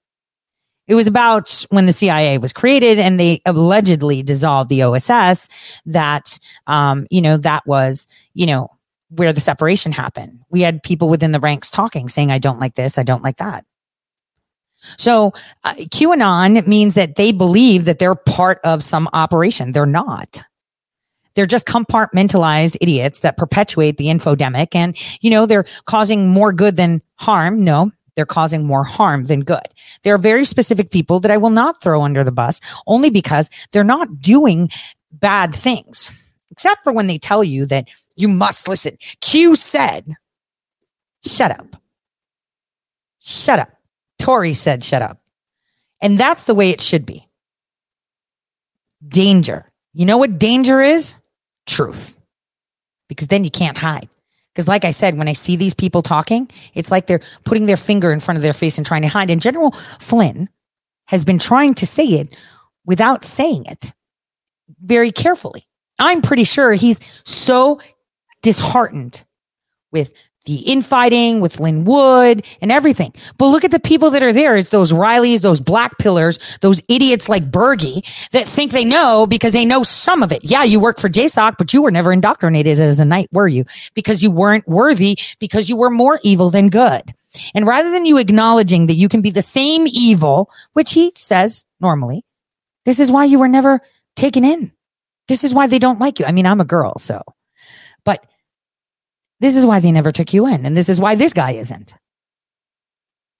[0.90, 5.48] It was about when the CIA was created and they allegedly dissolved the OSS
[5.86, 8.76] that, um, you know, that was, you know,
[9.10, 10.40] where the separation happened.
[10.50, 13.36] We had people within the ranks talking, saying, I don't like this, I don't like
[13.36, 13.64] that.
[14.98, 19.70] So uh, QAnon means that they believe that they're part of some operation.
[19.70, 20.42] They're not.
[21.34, 26.74] They're just compartmentalized idiots that perpetuate the infodemic and, you know, they're causing more good
[26.76, 27.62] than harm.
[27.62, 29.66] No, they're causing more harm than good.
[30.02, 33.50] There are very specific people that I will not throw under the bus only because
[33.72, 34.70] they're not doing
[35.12, 36.10] bad things,
[36.50, 38.98] except for when they tell you that you must listen.
[39.20, 40.14] Q said,
[41.26, 41.76] shut up.
[43.20, 43.70] Shut up.
[44.18, 45.20] Tori said, shut up.
[46.00, 47.28] And that's the way it should be.
[49.06, 49.70] Danger.
[49.92, 51.16] You know what danger is?
[51.66, 52.18] Truth.
[53.08, 54.08] Because then you can't hide.
[54.60, 57.78] Because, like I said, when I see these people talking, it's like they're putting their
[57.78, 59.30] finger in front of their face and trying to hide.
[59.30, 59.70] And General
[60.00, 60.50] Flynn
[61.06, 62.36] has been trying to say it
[62.84, 63.94] without saying it
[64.82, 65.66] very carefully.
[65.98, 67.80] I'm pretty sure he's so
[68.42, 69.24] disheartened
[69.92, 70.12] with
[70.50, 73.14] the infighting with Lin Wood and everything.
[73.38, 74.56] But look at the people that are there.
[74.56, 79.52] It's those Rileys, those black pillars, those idiots like Bergie that think they know because
[79.52, 80.44] they know some of it.
[80.44, 83.64] Yeah, you work for JSOC, but you were never indoctrinated as a knight, were you?
[83.94, 87.14] Because you weren't worthy, because you were more evil than good.
[87.54, 91.64] And rather than you acknowledging that you can be the same evil, which he says
[91.80, 92.24] normally,
[92.84, 93.80] this is why you were never
[94.16, 94.72] taken in.
[95.28, 96.24] This is why they don't like you.
[96.24, 97.22] I mean, I'm a girl, so,
[98.04, 98.26] but
[99.40, 100.64] this is why they never took you in.
[100.64, 101.94] And this is why this guy isn't.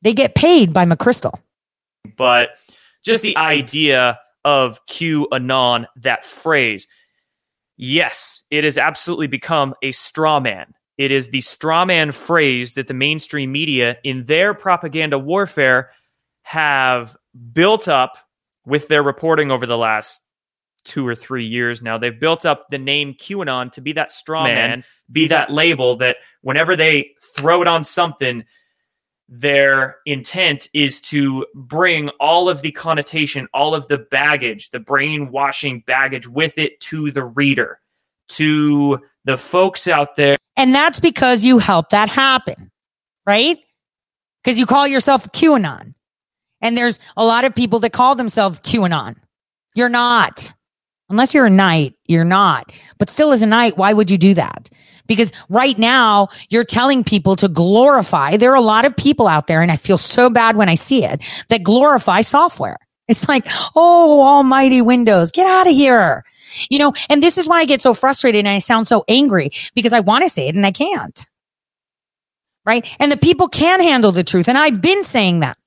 [0.02, 1.38] They get paid by McChrystal.
[2.16, 2.50] But
[3.04, 6.86] just the idea of QAnon, that phrase,
[7.76, 10.74] yes, it has absolutely become a straw man.
[10.96, 15.90] It is the straw man phrase that the mainstream media, in their propaganda warfare,
[16.42, 17.16] have
[17.52, 18.18] built up
[18.66, 20.20] with their reporting over the last
[20.80, 21.98] two or three years now.
[21.98, 25.96] They've built up the name QAnon to be that straw man, man be that label
[25.96, 28.44] that whenever they throw it on something,
[29.28, 35.84] their intent is to bring all of the connotation, all of the baggage, the brainwashing
[35.86, 37.78] baggage with it to the reader,
[38.28, 40.36] to the folks out there.
[40.56, 42.70] And that's because you help that happen,
[43.24, 43.58] right?
[44.42, 45.94] Because you call yourself QAnon.
[46.60, 49.16] And there's a lot of people that call themselves QAnon.
[49.74, 50.52] You're not.
[51.10, 52.72] Unless you're a knight, you're not.
[52.98, 54.70] But still, as a knight, why would you do that?
[55.06, 58.36] Because right now, you're telling people to glorify.
[58.36, 60.76] There are a lot of people out there, and I feel so bad when I
[60.76, 62.78] see it, that glorify software.
[63.08, 66.24] It's like, oh, almighty Windows, get out of here.
[66.70, 69.50] You know, and this is why I get so frustrated and I sound so angry
[69.74, 71.26] because I want to say it and I can't.
[72.64, 72.86] Right.
[73.00, 74.48] And the people can handle the truth.
[74.48, 75.58] And I've been saying that.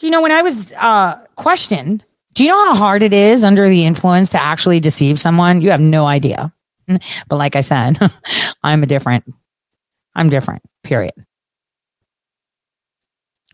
[0.00, 2.04] You know, when I was uh, questioned
[2.38, 5.60] do you know how hard it is under the influence to actually deceive someone?
[5.60, 6.52] You have no idea.
[6.86, 7.98] But like I said,
[8.62, 9.24] I'm a different.
[10.14, 11.14] I'm different, period.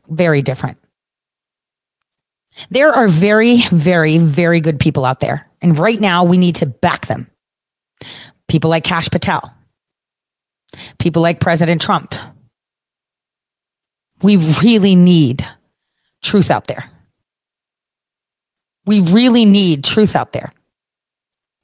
[0.06, 0.76] Very different.
[2.68, 5.50] There are very, very, very good people out there.
[5.62, 7.30] And right now we need to back them.
[8.48, 9.50] People like Kash Patel,
[10.98, 12.14] people like President Trump.
[14.22, 15.42] We really need
[16.22, 16.90] truth out there.
[18.86, 20.52] We really need truth out there.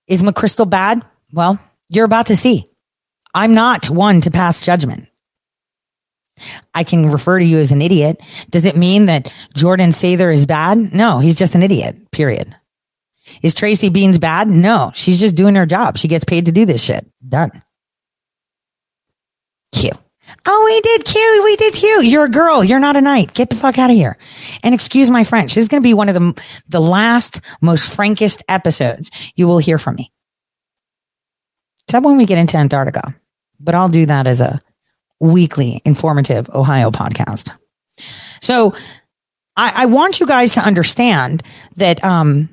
[0.06, 1.04] Is McChrystal bad?
[1.32, 2.66] Well, you're about to see.
[3.34, 5.08] I'm not one to pass judgment.
[6.74, 8.20] I can refer to you as an idiot.
[8.48, 10.94] Does it mean that Jordan Sather is bad?
[10.94, 12.56] No, he's just an idiot, period.
[13.42, 14.48] Is Tracy Beanz bad?
[14.48, 15.96] No, she's just doing her job.
[15.96, 17.06] She gets paid to do this shit.
[17.26, 17.62] Done.
[19.72, 19.96] Cute.
[20.46, 21.44] Oh, we did cute.
[21.44, 22.04] We did cute.
[22.04, 22.64] You're a girl.
[22.64, 23.34] You're not a knight.
[23.34, 24.18] Get the fuck out of here.
[24.62, 25.54] And excuse my French.
[25.54, 29.58] This is going to be one of the, the last, most frankest episodes you will
[29.58, 30.12] hear from me.
[31.86, 33.14] Except when we get into Antarctica.
[33.58, 34.60] But I'll do that as a
[35.20, 37.50] weekly informative Ohio podcast.
[38.40, 38.74] So
[39.56, 41.42] I, I want you guys to understand
[41.76, 42.48] that um,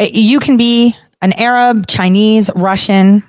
[0.00, 3.22] you can be an Arab, Chinese, Russian,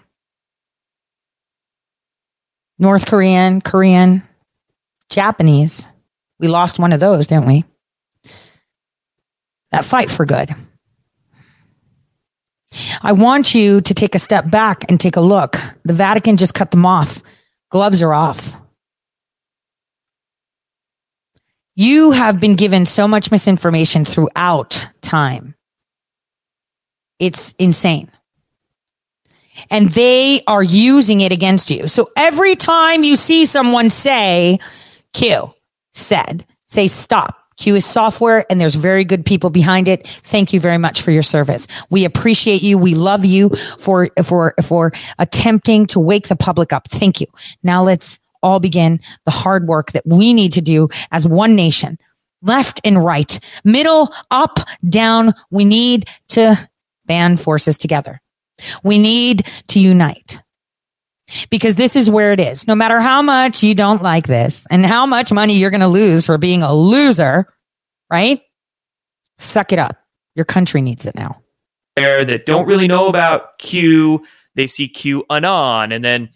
[2.79, 4.23] North Korean, Korean,
[5.09, 5.87] Japanese.
[6.39, 7.63] We lost one of those, didn't we?
[9.71, 10.53] That fight for good.
[13.01, 15.57] I want you to take a step back and take a look.
[15.83, 17.21] The Vatican just cut them off.
[17.69, 18.57] Gloves are off.
[21.75, 25.55] You have been given so much misinformation throughout time.
[27.19, 28.11] It's insane.
[29.69, 31.87] And they are using it against you.
[31.87, 34.59] So every time you see someone say,
[35.13, 35.53] Q
[35.91, 37.39] said, say stop.
[37.57, 40.07] Q is software and there's very good people behind it.
[40.07, 41.67] Thank you very much for your service.
[41.91, 42.79] We appreciate you.
[42.79, 46.87] We love you for, for, for attempting to wake the public up.
[46.89, 47.27] Thank you.
[47.61, 51.99] Now let's all begin the hard work that we need to do as one nation,
[52.41, 55.35] left and right, middle, up, down.
[55.51, 56.69] We need to
[57.05, 58.19] band forces together.
[58.83, 60.39] We need to unite
[61.49, 62.67] because this is where it is.
[62.67, 65.87] No matter how much you don't like this and how much money you're going to
[65.87, 67.47] lose for being a loser,
[68.09, 68.41] right?
[69.37, 69.97] Suck it up.
[70.35, 71.41] Your country needs it now.
[71.95, 76.29] There that don't really know about Q, they see QAnon, and then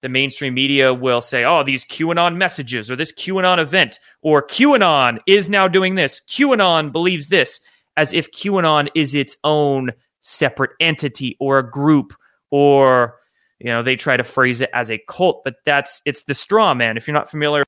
[0.00, 5.18] the mainstream media will say, "Oh, these QAnon messages or this QAnon event or QAnon
[5.26, 6.20] is now doing this.
[6.28, 7.60] QAnon believes this."
[7.96, 12.14] As if QAnon is its own separate entity or a group
[12.50, 13.16] or
[13.58, 16.72] you know they try to phrase it as a cult but that's it's the straw
[16.72, 16.96] man.
[16.96, 17.64] If you're not familiar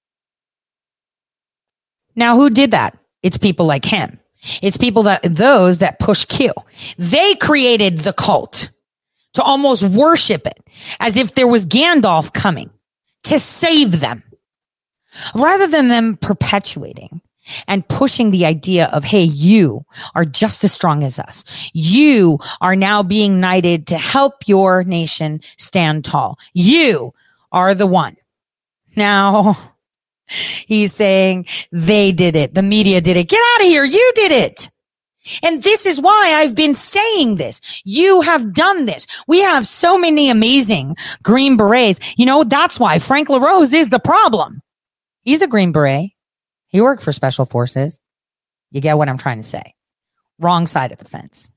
[2.17, 2.97] now who did that?
[3.23, 4.19] It's people like him.
[4.63, 6.53] It's people that those that push q.
[6.99, 8.71] They created the cult
[9.35, 10.59] to almost worship it
[11.01, 12.71] as if there was gandalf coming
[13.25, 14.23] to save them
[15.35, 17.21] rather than them perpetuating
[17.67, 21.45] and pushing the idea of, Hey, you are just as strong as us.
[21.73, 26.39] You are now being knighted to help your nation stand tall.
[26.53, 27.15] You
[27.53, 28.17] are the one.
[28.97, 29.57] Now
[30.27, 32.55] he's saying they did it.
[32.55, 33.29] The media did it.
[33.29, 33.85] Get out of here.
[33.85, 34.71] You did it.
[35.43, 37.61] And this is why I've been saying this.
[37.85, 39.07] You have done this.
[39.27, 41.99] We have so many amazing Green Berets.
[42.17, 44.61] You know, that's why Frank LaRose is the problem.
[45.23, 46.11] He's a Green Beret.
[46.75, 48.01] He worked for special forces.
[48.73, 49.75] You get what I'm trying to say.
[50.41, 51.53] Wrong side of the fence.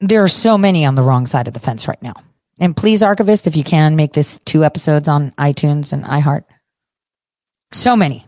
[0.00, 2.12] There are so many on the wrong side of the fence right now.
[2.60, 6.44] And please, Archivist, if you can, make this two episodes on iTunes and iHeart.
[7.72, 8.26] So many.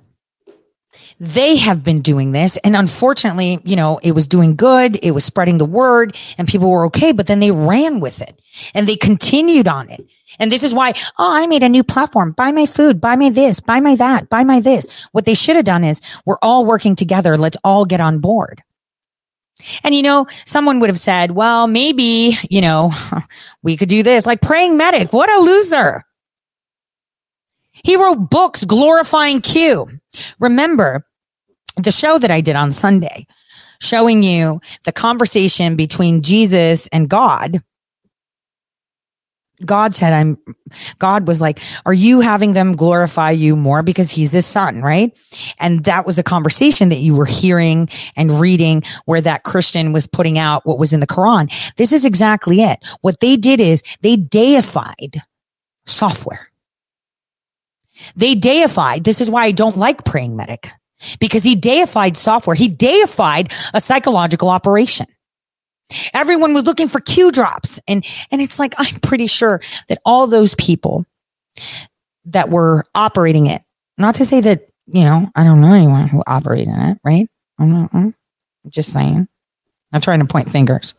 [1.19, 2.57] They have been doing this.
[2.59, 4.99] And unfortunately, you know, it was doing good.
[5.03, 8.41] It was spreading the word and people were okay, but then they ran with it
[8.75, 10.05] and they continued on it.
[10.39, 12.33] And this is why, oh, I made a new platform.
[12.33, 15.09] Buy my food, buy my this, buy my that, buy my this.
[15.13, 17.37] What they should have done is we're all working together.
[17.37, 18.63] Let's all get on board.
[19.85, 22.93] And you know, someone would have said, well, maybe, you know,
[23.63, 25.13] we could do this like praying medic.
[25.13, 26.05] What a loser.
[27.85, 29.89] He wrote books glorifying Q.
[30.39, 31.07] Remember
[31.77, 33.27] the show that I did on Sunday,
[33.81, 37.63] showing you the conversation between Jesus and God
[39.65, 40.39] God said, I'm,
[40.99, 45.17] God was like, are you having them glorify you more because he's his son, right?
[45.59, 50.07] And that was the conversation that you were hearing and reading where that Christian was
[50.07, 51.53] putting out what was in the Quran.
[51.77, 52.79] This is exactly it.
[53.03, 55.23] What they did is they deified
[55.87, 56.50] software.
[58.17, 59.05] They deified.
[59.05, 60.71] This is why I don't like praying medic
[61.19, 62.55] because he deified software.
[62.55, 65.07] He deified a psychological operation.
[66.13, 67.81] Everyone was looking for Q drops.
[67.89, 71.05] And, and it's like, I'm pretty sure that all those people
[72.27, 73.63] that were operating it,
[73.99, 77.29] not to say that, you know, I don't know anyone who operated it, right?
[77.59, 78.15] I'm, not, I'm
[78.69, 79.29] just saying.
[79.93, 80.95] I'm trying to point fingers.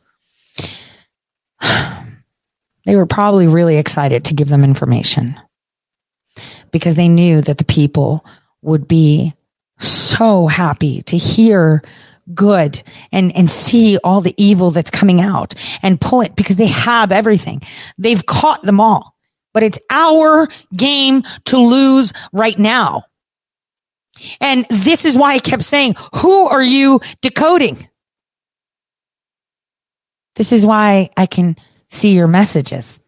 [2.85, 5.39] they were probably really excited to give them information
[6.71, 8.25] because they knew that the people
[8.61, 9.33] would be
[9.79, 11.81] so happy to hear
[12.33, 16.67] good and, and see all the evil that's coming out and pull it because they
[16.67, 17.61] have everything.
[17.97, 19.15] They've caught them all,
[19.53, 23.03] but it's our game to lose right now.
[24.39, 27.87] And this is why I kept saying, who are you decoding?
[30.35, 31.57] This is why I can
[31.89, 32.99] see your messages.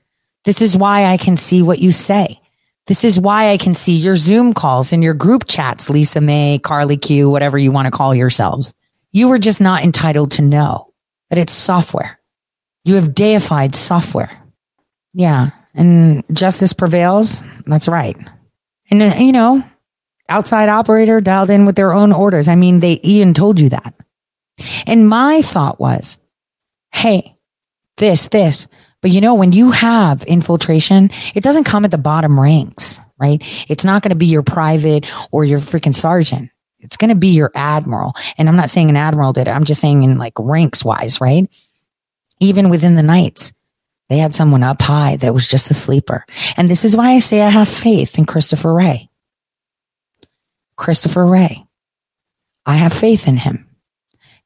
[0.44, 2.42] This is why I can see what you say.
[2.88, 6.60] This is why I can see your Zoom calls and your group chats, Lisa Mei,
[6.60, 8.74] Carly Q, whatever you want to call yourselves.
[9.12, 10.94] You were just not entitled to know
[11.30, 12.20] that it's software.
[12.84, 14.32] You have deified software.
[15.14, 15.52] Yeah.
[15.74, 17.44] And justice prevails.
[17.66, 18.18] That's right.
[18.90, 19.64] And, uh, you know,
[20.28, 22.48] outside operator dialed in with their own orders.
[22.48, 23.94] I mean, they even told you that.
[24.86, 26.20] And my thought was,
[26.92, 27.38] hey,
[27.98, 28.68] this, this.
[29.04, 33.40] But you know, when you have infiltration, it doesn't come at the bottom ranks, right?
[33.70, 36.50] It's not going to be your private or your freaking sergeant.
[36.80, 38.14] It's going to be your admiral.
[38.40, 39.52] And I'm not saying an admiral did it.
[39.52, 41.48] I'm just saying in like ranks wise, right?
[42.44, 43.54] even within the knights,
[44.10, 46.26] they had someone up high that was just a sleeper.
[46.58, 49.10] And this is why I say I have faith in Christopher Wray.
[50.76, 51.66] Christopher Wray.
[52.66, 53.68] I have faith in him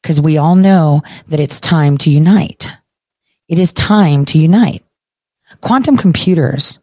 [0.01, 2.71] because we all know that it's time to unite.
[3.47, 4.83] It is time to unite.
[5.61, 6.79] Quantum computers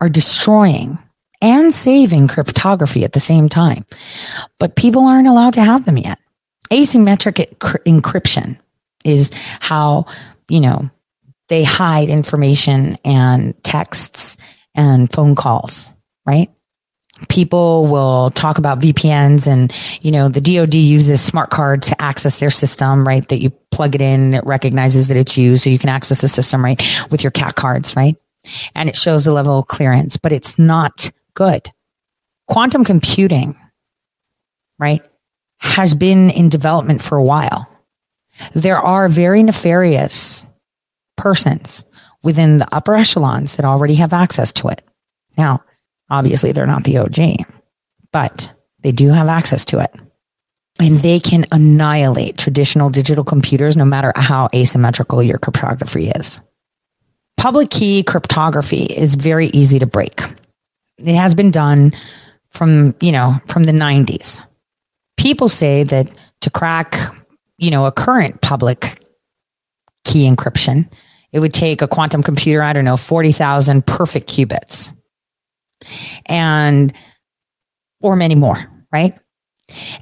[0.00, 0.98] are destroying
[1.42, 3.84] and saving cryptography at the same time,
[4.58, 6.20] but people aren't allowed to have them yet.
[6.70, 8.58] Asymmetric encryption
[9.04, 9.30] is
[9.60, 10.06] how,
[10.48, 10.90] you know,
[11.48, 14.36] they hide information and texts
[14.74, 15.90] and phone calls,
[16.24, 16.50] right?
[17.28, 22.40] People will talk about VPNs and, you know, the DOD uses smart card to access
[22.40, 23.28] their system, right?
[23.28, 25.56] That you plug it in, it recognizes that it's you.
[25.56, 26.80] So you can access the system, right?
[27.10, 28.16] With your CAC cards, right?
[28.74, 31.68] And it shows the level of clearance, but it's not good.
[32.48, 33.54] Quantum computing,
[34.78, 35.02] right?
[35.58, 37.68] Has been in development for a while.
[38.54, 40.46] There are very nefarious
[41.16, 41.84] persons
[42.22, 44.82] within the upper echelons that already have access to it.
[45.36, 45.62] Now,
[46.10, 47.46] Obviously, they're not the OG,
[48.12, 48.50] but
[48.82, 49.94] they do have access to it.
[50.78, 56.40] And they can annihilate traditional digital computers no matter how asymmetrical your cryptography is.
[57.36, 60.22] Public key cryptography is very easy to break.
[60.98, 61.92] It has been done
[62.48, 64.42] from, you know, from the 90s.
[65.16, 66.08] People say that
[66.40, 66.98] to crack,
[67.58, 69.04] you know, a current public
[70.04, 70.90] key encryption,
[71.32, 74.90] it would take a quantum computer, I don't know, 40,000 perfect qubits
[76.26, 76.92] and
[78.00, 79.18] or many more, right?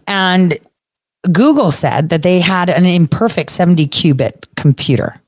[0.07, 0.59] And
[1.31, 5.21] Google said that they had an imperfect 70 qubit computer,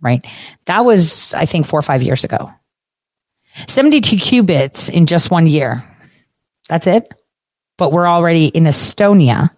[0.00, 0.26] right?
[0.66, 2.52] That was, I think, four or five years ago.
[3.66, 5.84] 72 qubits in just one year.
[6.68, 7.12] That's it.
[7.78, 9.50] But we're already in Estonia,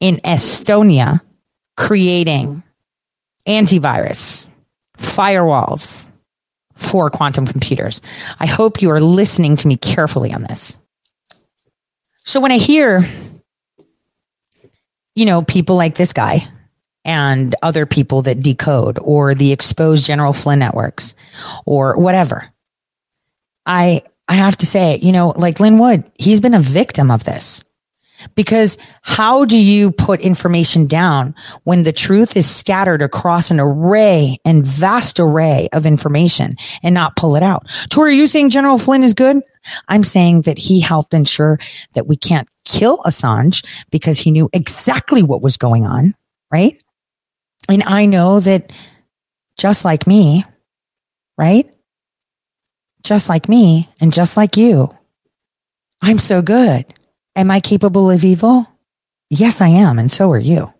[0.00, 1.20] in Estonia,
[1.76, 2.62] creating
[3.48, 4.48] antivirus,
[4.98, 6.08] firewalls,
[6.76, 8.00] for quantum computers.
[8.38, 10.78] I hope you are listening to me carefully on this.
[12.24, 13.04] So when I hear,
[15.14, 16.46] you know, people like this guy
[17.04, 21.14] and other people that decode or the exposed General Flynn networks
[21.64, 22.52] or whatever,
[23.64, 27.24] I I have to say, you know, like Lin Wood, he's been a victim of
[27.24, 27.62] this.
[28.34, 34.38] Because how do you put information down when the truth is scattered across an array
[34.44, 37.66] and vast array of information and not pull it out?
[37.88, 39.42] Tori, are you saying General Flynn is good?
[39.88, 41.58] I'm saying that he helped ensure
[41.94, 46.14] that we can't kill Assange because he knew exactly what was going on,
[46.50, 46.80] right?
[47.68, 48.72] And I know that
[49.58, 50.44] just like me,
[51.38, 51.68] right?
[53.02, 54.90] Just like me and just like you,
[56.02, 56.84] I'm so good.
[57.36, 58.66] Am I capable of evil?
[59.30, 59.98] Yes, I am.
[59.98, 60.72] And so are you.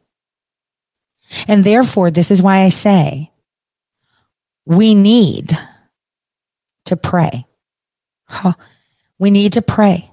[1.47, 3.31] And therefore, this is why I say
[4.65, 5.57] we need
[6.87, 7.47] to pray.
[8.29, 8.55] Huh.
[9.19, 10.11] We need to pray.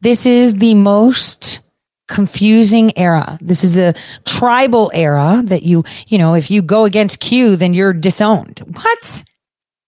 [0.00, 1.60] This is the most
[2.06, 3.38] confusing era.
[3.40, 3.94] This is a
[4.24, 8.60] tribal era that you, you know, if you go against Q, then you're disowned.
[8.60, 9.24] What?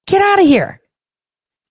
[0.07, 0.80] Get out of here.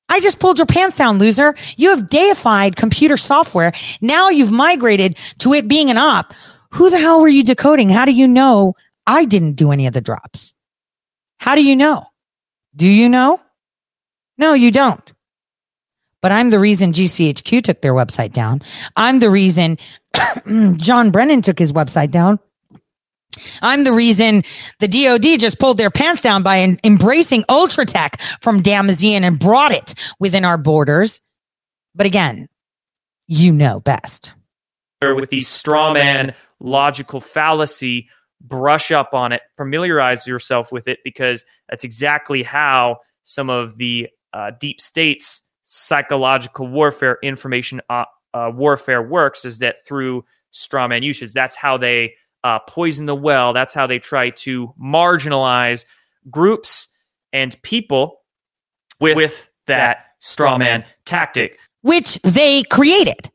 [0.10, 1.56] I just pulled your pants down, loser.
[1.78, 3.72] You have deified computer software.
[4.02, 6.34] Now you've migrated to it being an op.
[6.72, 7.90] Who the hell were you decoding?
[7.90, 8.76] How do you know
[9.08, 10.54] I didn't do any of the drops?
[11.38, 12.06] How do you know?
[12.76, 13.40] Do you know?
[14.38, 15.14] No, you don't.
[16.22, 18.62] But I'm the reason GCHQ took their website down.
[18.96, 19.78] I'm the reason
[20.76, 22.40] John Brennan took his website down.
[23.62, 24.44] I'm the reason
[24.80, 29.72] the DOD just pulled their pants down by en- embracing Ultratech from Damascene and brought
[29.72, 31.22] it within our borders.
[31.96, 32.48] But again,
[33.28, 34.34] you know best.
[35.02, 38.10] With the straw man logical fallacy,
[38.42, 44.10] brush up on it, familiarize yourself with it, because that's exactly how some of the
[44.34, 51.04] uh, deep states psychological warfare information uh, uh, warfare works is that through straw man
[51.04, 52.14] usage that's how they
[52.44, 53.54] uh, poison the well.
[53.54, 55.86] That's how they try to marginalize
[56.30, 56.88] groups
[57.34, 58.22] and people
[59.00, 61.60] with, with that straw man tactic.
[61.82, 63.32] Which they created,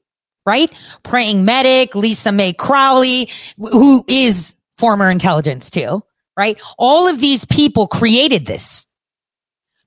[0.46, 0.72] right?
[1.02, 6.02] Praying medic, Lisa Mei Crowley, who is former intelligence too,
[6.36, 6.60] right?
[6.78, 8.86] All of these people created this.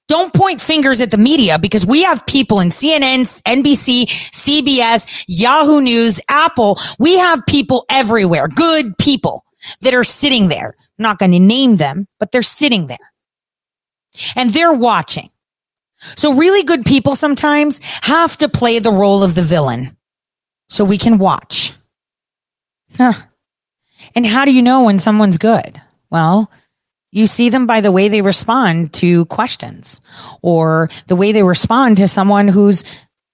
[0.07, 5.81] Don't point fingers at the media because we have people in CNN, NBC, CBS, Yahoo
[5.81, 6.79] News, Apple.
[6.97, 9.43] We have people everywhere, good people
[9.81, 10.75] that are sitting there.
[10.79, 12.97] I'm not going to name them, but they're sitting there
[14.35, 15.29] and they're watching.
[16.15, 19.97] So really good people sometimes have to play the role of the villain
[20.69, 21.73] so we can watch.
[22.97, 23.13] Huh.
[24.15, 25.81] And how do you know when someone's good?
[26.09, 26.49] Well,
[27.11, 30.01] you see them by the way they respond to questions
[30.41, 32.83] or the way they respond to someone who's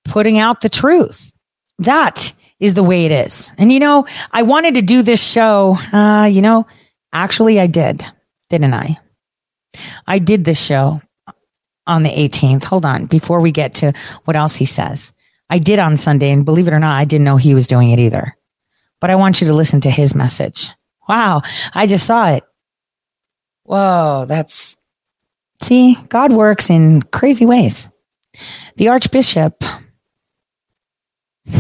[0.06, 1.34] putting out the truth.
[1.80, 3.52] That is the way it is.
[3.58, 5.78] And you know, I wanted to do this show.
[5.92, 6.68] Uh, you know,
[7.12, 8.06] actually, I did,
[8.50, 9.00] didn't I?
[10.06, 11.02] I did this show
[11.88, 12.64] on the 18th.
[12.66, 13.94] Hold on, before we get to
[14.26, 15.14] what else he says.
[15.50, 17.92] I did on Sunday, and believe it or not, I didn't know he was doing
[17.92, 18.36] it either.
[19.02, 20.72] But I want you to listen to his message.
[21.10, 21.42] Wow,
[21.74, 22.44] I just saw it.
[23.74, 24.78] Whoa, that's
[25.64, 27.90] see, God works in crazy ways.
[28.76, 29.64] The Archbishop.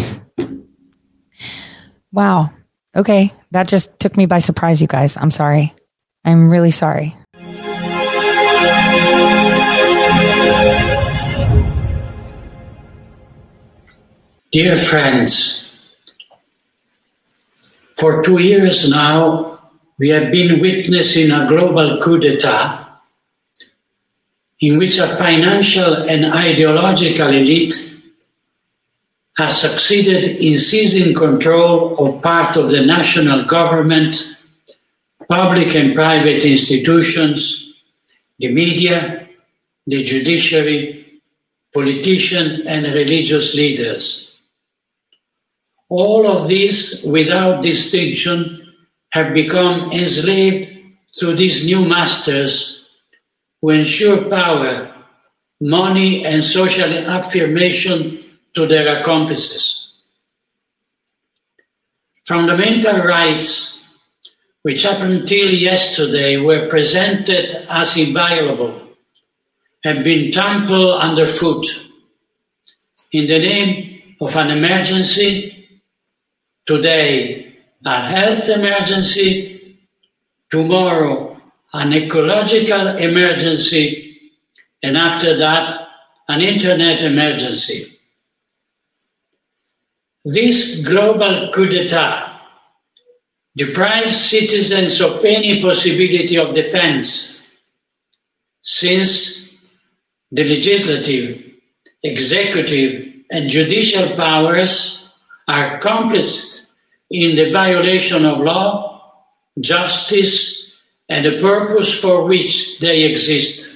[2.11, 2.51] Wow.
[2.95, 5.17] Okay, that just took me by surprise, you guys.
[5.17, 5.73] I'm sorry.
[6.23, 7.17] I'm really sorry.
[14.51, 15.73] Dear friends,
[17.97, 19.52] for two years now,
[20.03, 22.99] we have been witnessing a global coup d'etat
[24.59, 27.73] in which a financial and ideological elite
[29.37, 34.35] has succeeded in seizing control of part of the national government,
[35.29, 37.81] public and private institutions,
[38.39, 39.29] the media,
[39.87, 41.21] the judiciary,
[41.73, 44.35] politicians, and religious leaders.
[45.87, 48.62] All of these, without distinction,
[49.13, 50.67] have become enslaved
[51.13, 52.89] to these new masters
[53.61, 54.91] who ensure power,
[55.61, 58.17] money, and social affirmation
[58.55, 60.01] to their accomplices.
[62.25, 63.85] Fundamental rights,
[64.63, 68.81] which up until yesterday were presented as inviolable,
[69.83, 71.67] have been trampled underfoot
[73.11, 75.69] in the name of an emergency
[76.65, 77.52] today
[77.85, 79.77] a health emergency,
[80.49, 81.41] tomorrow
[81.73, 84.31] an ecological emergency,
[84.81, 85.87] and after that
[86.29, 87.91] an internet emergency.
[90.23, 92.39] This global coup d'etat
[93.55, 97.37] deprives citizens of any possibility of defense
[98.61, 99.49] since
[100.31, 101.43] the legislative,
[102.01, 105.11] executive, and judicial powers
[105.47, 106.62] are complicit
[107.13, 109.27] in the violation of law,
[109.59, 113.69] justice, and the purpose for which they exist.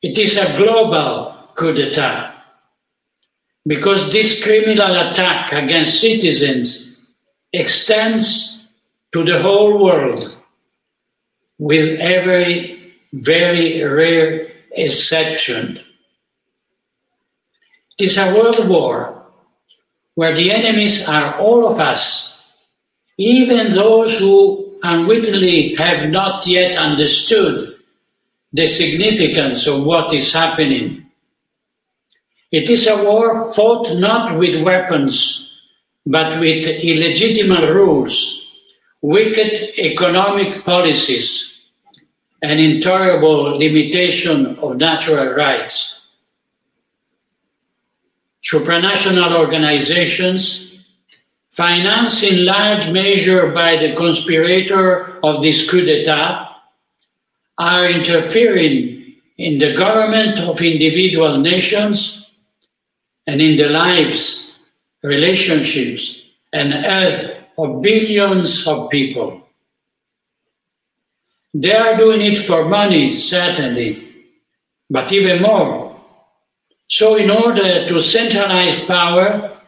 [0.00, 2.32] It is a global coup d'etat
[3.66, 6.96] because this criminal attack against citizens
[7.52, 8.70] extends
[9.12, 10.36] to the whole world
[11.58, 15.80] with every very rare exception.
[17.98, 19.17] It is a world war
[20.18, 22.36] where the enemies are all of us,
[23.18, 27.78] even those who unwittingly have not yet understood
[28.52, 31.06] the significance of what is happening.
[32.50, 35.62] It is a war fought not with weapons,
[36.04, 38.44] but with illegitimate rules,
[39.00, 41.62] wicked economic policies,
[42.42, 45.97] and intolerable limitation of natural rights
[48.50, 50.80] supranational organizations,
[51.50, 56.48] financed in large measure by the conspirator of this coup d'etat,
[57.58, 62.30] are interfering in the government of individual nations
[63.26, 64.54] and in the lives,
[65.02, 66.22] relationships,
[66.52, 69.46] and health of billions of people.
[71.52, 74.08] They are doing it for money, certainly,
[74.88, 75.87] but even more
[76.88, 79.58] so, in order to centralize power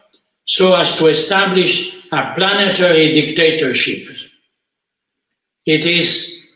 [0.43, 4.15] so as to establish a planetary dictatorship,
[5.65, 6.47] it is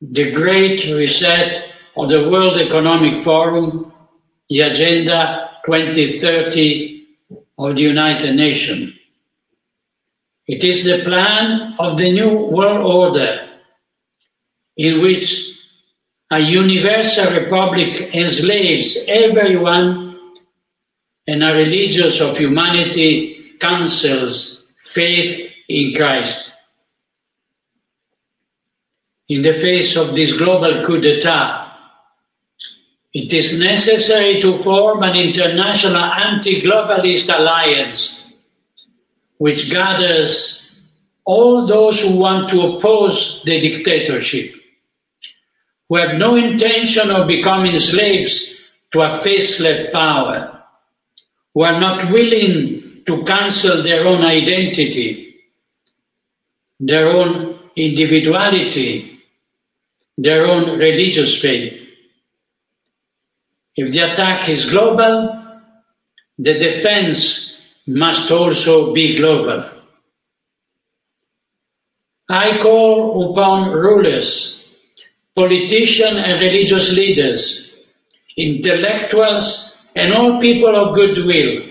[0.00, 3.92] the great reset of the World Economic Forum,
[4.50, 7.06] the Agenda 2030
[7.58, 8.92] of the United Nations.
[10.46, 13.48] It is the plan of the new world order
[14.76, 15.53] in which
[16.30, 20.18] a universal republic enslaves everyone,
[21.26, 26.54] and a religious of humanity cancels faith in Christ.
[29.28, 31.64] In the face of this global coup d'etat,
[33.12, 38.32] it is necessary to form an international anti globalist alliance
[39.38, 40.60] which gathers
[41.24, 44.54] all those who want to oppose the dictatorship
[45.88, 48.54] who have no intention of becoming slaves
[48.90, 50.62] to a faceless power,
[51.52, 55.36] who are not willing to cancel their own identity,
[56.80, 59.20] their own individuality,
[60.16, 61.80] their own religious faith.
[63.76, 65.40] If the attack is global,
[66.38, 69.68] the defense must also be global.
[72.28, 74.63] I call upon rulers,
[75.34, 77.74] politicians and religious leaders,
[78.36, 81.62] intellectuals and all people of goodwill,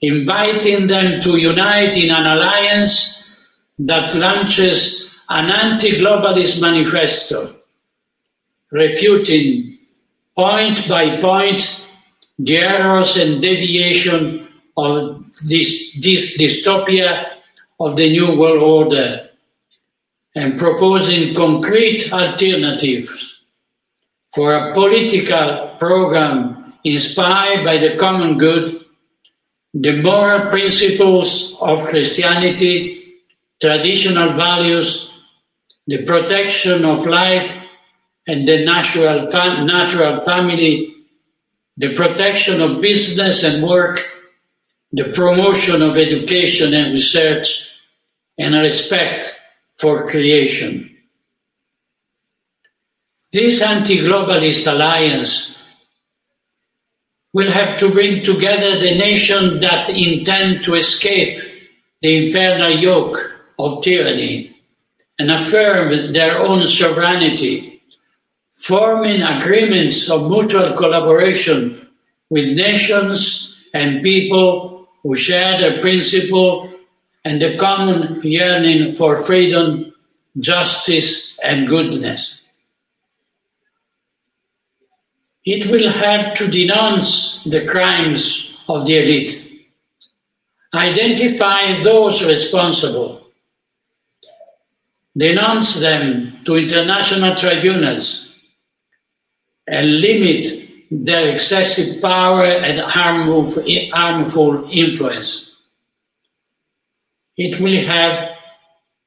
[0.00, 3.36] inviting them to unite in an alliance
[3.78, 7.54] that launches an anti-globalist manifesto,
[8.72, 9.78] refuting
[10.34, 11.84] point by point
[12.38, 17.26] the errors and deviation of this, this dystopia
[17.78, 19.29] of the New World Order
[20.34, 23.40] and proposing concrete alternatives
[24.34, 28.84] for a political program inspired by the common good,
[29.74, 33.20] the moral principles of Christianity,
[33.60, 35.10] traditional values,
[35.86, 37.58] the protection of life
[38.26, 39.28] and the natural,
[39.64, 40.94] natural family,
[41.76, 44.00] the protection of business and work,
[44.92, 47.68] the promotion of education and research,
[48.38, 49.39] and respect
[49.80, 50.94] for creation.
[53.32, 55.56] This anti-globalist alliance
[57.32, 61.40] will have to bring together the nations that intend to escape
[62.02, 63.16] the infernal yoke
[63.58, 64.56] of tyranny
[65.18, 67.82] and affirm their own sovereignty,
[68.54, 71.88] forming agreements of mutual collaboration
[72.28, 76.70] with nations and people who share the principle
[77.24, 79.92] and the common yearning for freedom,
[80.38, 82.40] justice, and goodness.
[85.44, 89.66] It will have to denounce the crimes of the elite,
[90.74, 93.26] identify those responsible,
[95.16, 98.38] denounce them to international tribunals,
[99.66, 105.49] and limit their excessive power and harmful, harmful influence
[107.40, 108.36] it will have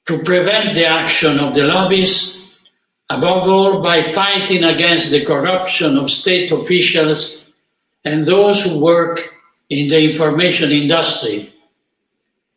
[0.07, 2.35] to prevent the action of the lobbies,
[3.07, 7.45] above all by fighting against the corruption of state officials
[8.03, 9.21] and those who work
[9.69, 11.53] in the information industry,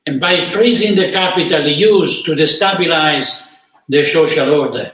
[0.06, 3.46] and by freezing the capital used to destabilize
[3.86, 4.90] the social order.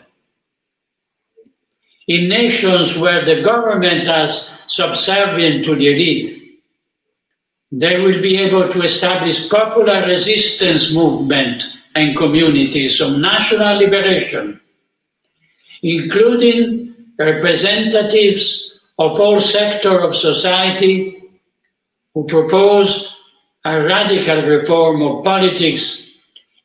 [2.08, 6.41] In nations where the government is subservient to the elite,
[7.72, 11.64] they will be able to establish popular resistance movement
[11.96, 14.60] and communities of national liberation,
[15.82, 21.22] including representatives of all sectors of society
[22.12, 23.16] who propose
[23.64, 26.10] a radical reform of politics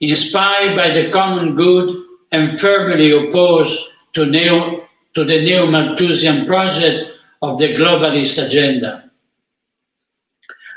[0.01, 2.03] inspired by the common good
[2.33, 3.79] and firmly opposed
[4.11, 9.06] to, neo, to the neo-Malthusian project of the globalist agenda.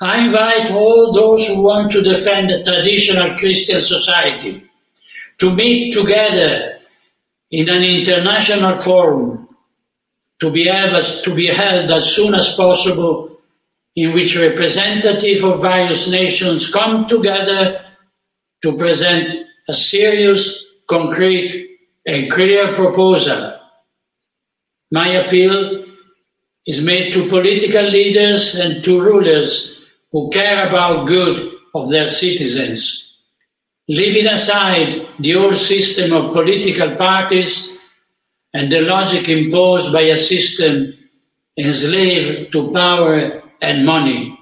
[0.03, 4.62] I invite all those who want to defend traditional Christian society
[5.36, 6.78] to meet together
[7.51, 9.48] in an international forum
[10.40, 13.40] to be, to be held as soon as possible
[13.94, 17.84] in which representatives of various nations come together
[18.62, 19.36] to present
[19.68, 23.55] a serious, concrete, and clear proposal.
[24.90, 25.84] My appeal
[26.66, 29.80] is made to political leaders and to rulers
[30.13, 33.19] who care about good of their citizens,
[33.89, 37.77] leaving aside the old system of political parties
[38.53, 40.93] and the logic imposed by a system
[41.57, 44.37] enslaved to power and money.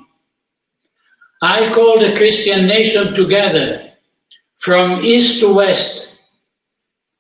[1.43, 3.93] I call the Christian nation together
[4.57, 6.13] from east to west,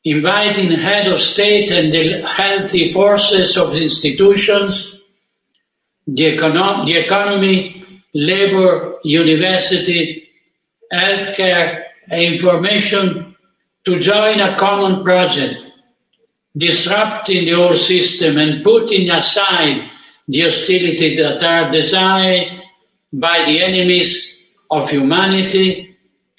[0.04, 5.00] inviting head of state and the healthy forces of institutions,
[6.06, 7.84] the, econo- the economy,
[8.14, 10.28] labor, university,
[10.92, 13.36] healthcare, information
[13.84, 15.70] to join a common project,
[16.56, 19.90] disrupting the system and putting aside
[20.26, 22.62] the hostility that are desired
[23.12, 24.36] by the enemies
[24.70, 25.96] of humanity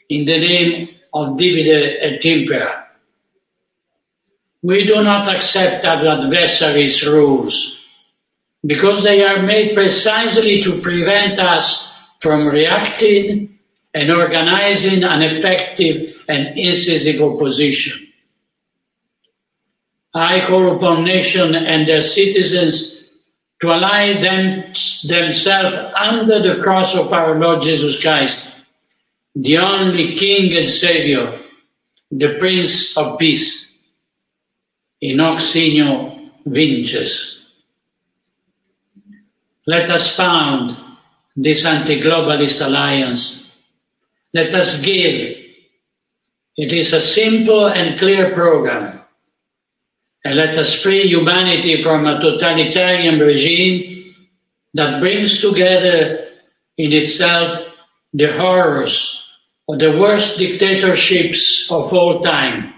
[0.09, 2.87] in the name of divide et impera.
[4.61, 7.78] We do not accept our adversaries' rules
[8.65, 13.57] because they are made precisely to prevent us from reacting
[13.93, 18.07] and organizing an effective and incisive opposition.
[20.13, 22.99] I call upon nations and their citizens
[23.61, 24.71] to ally them,
[25.05, 28.53] themselves under the cross of our Lord Jesus Christ,
[29.35, 31.39] the only King and Savior,
[32.11, 33.67] the Prince of Peace,
[35.01, 35.19] in
[36.45, 37.38] vinces.
[39.69, 40.75] Let us found
[41.35, 43.53] this anti-globalist alliance.
[44.33, 45.37] Let us give.
[46.57, 49.01] It is a simple and clear program.
[50.25, 54.15] And let us free humanity from a totalitarian regime
[54.73, 56.25] that brings together
[56.75, 57.61] in itself
[58.11, 59.21] the horrors
[59.69, 62.73] of the worst dictatorships of all time.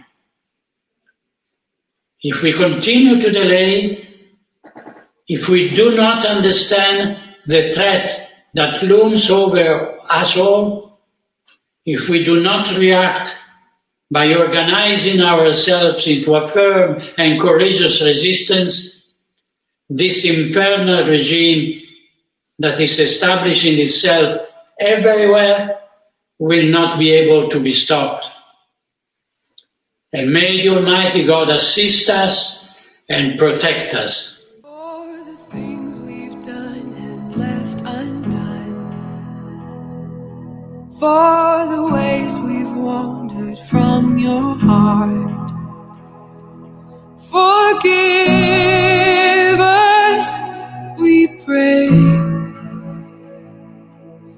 [2.21, 4.10] If we continue to delay,
[5.27, 10.99] if we do not understand the threat that looms over us all,
[11.85, 13.37] if we do not react
[14.11, 19.07] by organizing ourselves into a firm and courageous resistance,
[19.89, 21.81] this infernal regime
[22.59, 24.47] that is establishing itself
[24.79, 25.79] everywhere
[26.39, 28.27] will not be able to be stopped.
[30.13, 34.30] And may the Almighty God assist us and protect us.
[41.01, 45.49] For the ways we've wandered from your heart.
[47.17, 47.89] Forgive
[49.59, 50.27] us,
[50.99, 51.89] we pray.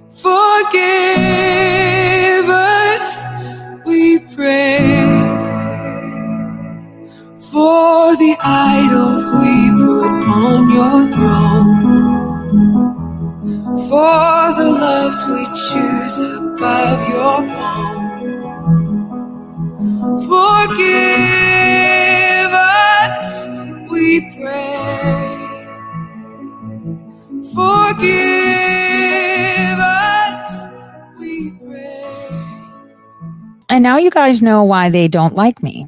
[0.10, 0.48] Forgive
[2.48, 3.12] us,
[3.86, 4.80] we pray.
[7.52, 13.03] For the idols we put on your throne.
[13.74, 18.04] For the loves we choose above your own.
[20.28, 20.94] Forgive
[22.54, 23.48] us,
[23.90, 25.26] we pray.
[27.52, 29.00] Forgive
[29.80, 30.68] us,
[31.20, 32.30] we pray.
[33.70, 35.88] And now you guys know why they don't like me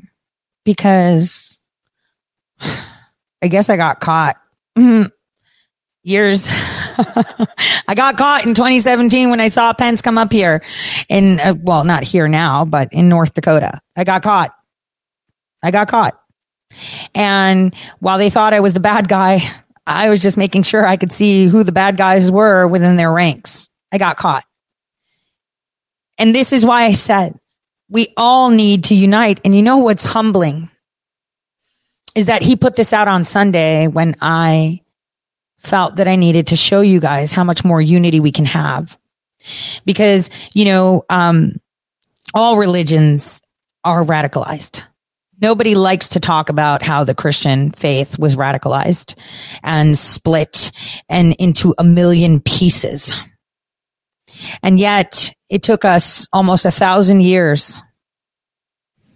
[0.63, 1.59] because
[2.61, 4.37] I guess I got caught.
[6.03, 6.49] Years.
[7.87, 10.63] I got caught in 2017 when I saw Pence come up here
[11.09, 13.81] in, uh, well, not here now, but in North Dakota.
[13.95, 14.51] I got caught.
[15.61, 16.19] I got caught.
[17.13, 19.41] And while they thought I was the bad guy,
[19.87, 23.11] I was just making sure I could see who the bad guys were within their
[23.11, 23.69] ranks.
[23.91, 24.43] I got caught.
[26.17, 27.37] And this is why I said
[27.89, 29.39] we all need to unite.
[29.45, 30.69] And you know what's humbling
[32.15, 34.81] is that he put this out on Sunday when I
[35.65, 38.97] felt that I needed to show you guys how much more unity we can have.
[39.85, 41.59] Because, you know, um,
[42.33, 43.41] all religions
[43.83, 44.83] are radicalized.
[45.41, 49.15] Nobody likes to talk about how the Christian faith was radicalized
[49.63, 50.71] and split
[51.09, 53.13] and into a million pieces.
[54.63, 57.79] And yet it took us almost a thousand years.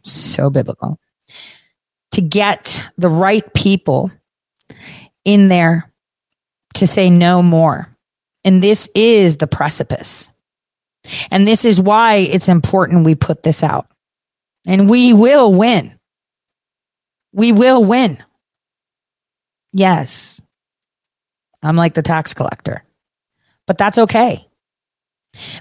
[0.03, 0.99] So biblical
[2.11, 4.11] to get the right people
[5.25, 5.88] in there
[6.79, 7.95] to say no more.
[8.43, 10.29] And this is the precipice.
[11.31, 13.87] And this is why it's important we put this out.
[14.65, 15.97] And we will win.
[17.33, 18.17] We will win.
[19.71, 20.41] Yes.
[21.61, 22.83] I'm like the tax collector,
[23.67, 24.47] but that's okay.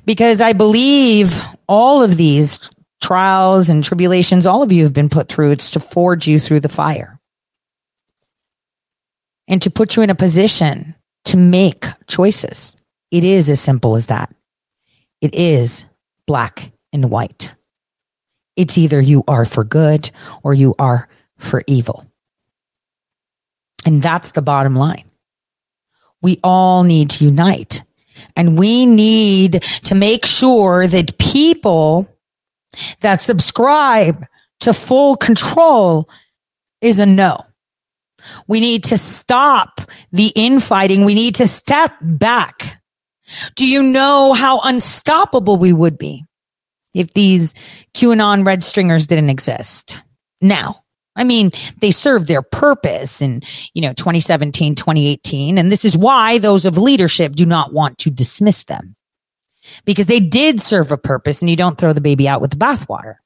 [0.04, 2.70] Because I believe all of these
[3.02, 6.60] trials and tribulations, all of you have been put through, it's to forge you through
[6.60, 7.18] the fire
[9.46, 10.94] and to put you in a position
[11.28, 12.76] to make choices.
[13.10, 14.34] It is as simple as that.
[15.20, 15.84] It is
[16.26, 17.52] black and white.
[18.56, 20.10] It's either you are for good
[20.42, 22.06] or you are for evil.
[23.84, 25.04] And that's the bottom line.
[26.22, 27.84] We all need to unite
[28.34, 32.08] and we need to make sure that people
[33.00, 34.26] that subscribe
[34.60, 36.08] to full control
[36.80, 37.47] is a no.
[38.46, 39.80] We need to stop
[40.12, 41.04] the infighting.
[41.04, 42.82] We need to step back.
[43.54, 46.24] Do you know how unstoppable we would be
[46.94, 47.54] if these
[47.94, 50.00] QAnon red stringers didn't exist?
[50.40, 50.82] Now,
[51.14, 51.50] I mean,
[51.80, 53.42] they served their purpose in,
[53.74, 55.58] you know, 2017, 2018.
[55.58, 58.94] And this is why those of leadership do not want to dismiss them
[59.84, 62.56] because they did serve a purpose and you don't throw the baby out with the
[62.56, 63.16] bathwater.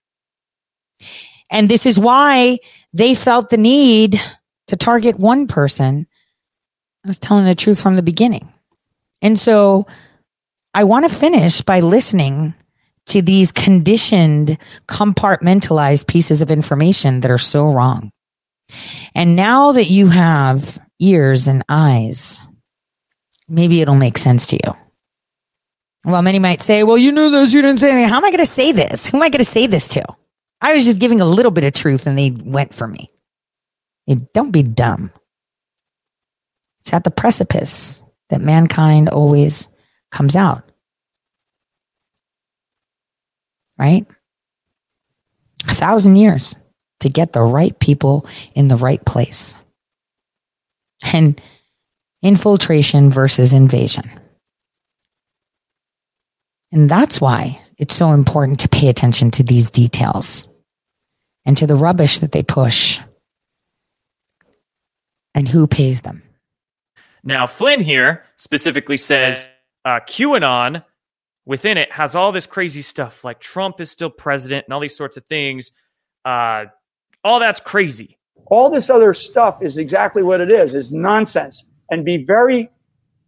[1.51, 2.59] And this is why
[2.95, 4.20] they felt the need
[4.69, 6.07] to target one person.
[7.05, 8.53] I was telling the truth from the beginning.
[9.21, 9.87] And so
[10.75, 12.55] I want to finish by listening
[13.07, 18.11] to these conditioned, compartmentalized pieces of information that are so wrong.
[19.15, 22.41] And now that you have ears and eyes,
[23.49, 24.77] maybe it'll make sense to you.
[26.05, 28.09] Well, many might say, well, you knew this, you didn't say anything.
[28.09, 29.07] How am I going to say this?
[29.07, 30.05] Who am I going to say this to?
[30.61, 33.09] I was just giving a little bit of truth and they went for me.
[34.07, 35.13] Don't be dumb.
[36.81, 39.69] It's at the precipice that mankind always
[40.11, 40.65] comes out.
[43.79, 44.07] Right?
[45.69, 46.57] A thousand years
[47.01, 49.59] to get the right people in the right place.
[51.13, 51.41] And
[52.23, 54.09] infiltration versus invasion.
[56.71, 60.49] And that's why it's so important to pay attention to these details
[61.45, 63.01] and to the rubbish that they push
[65.35, 66.22] and who pays them.
[67.24, 69.49] Now, Flynn here specifically says
[69.85, 70.85] uh, QAnon
[71.47, 74.97] within it has all this crazy stuff like Trump is still president and all these
[74.97, 75.72] sorts of things.
[76.24, 76.66] Uh,
[77.24, 78.18] all that's crazy.
[78.47, 81.64] All this other stuff is exactly what it is, is nonsense.
[81.91, 82.70] And be very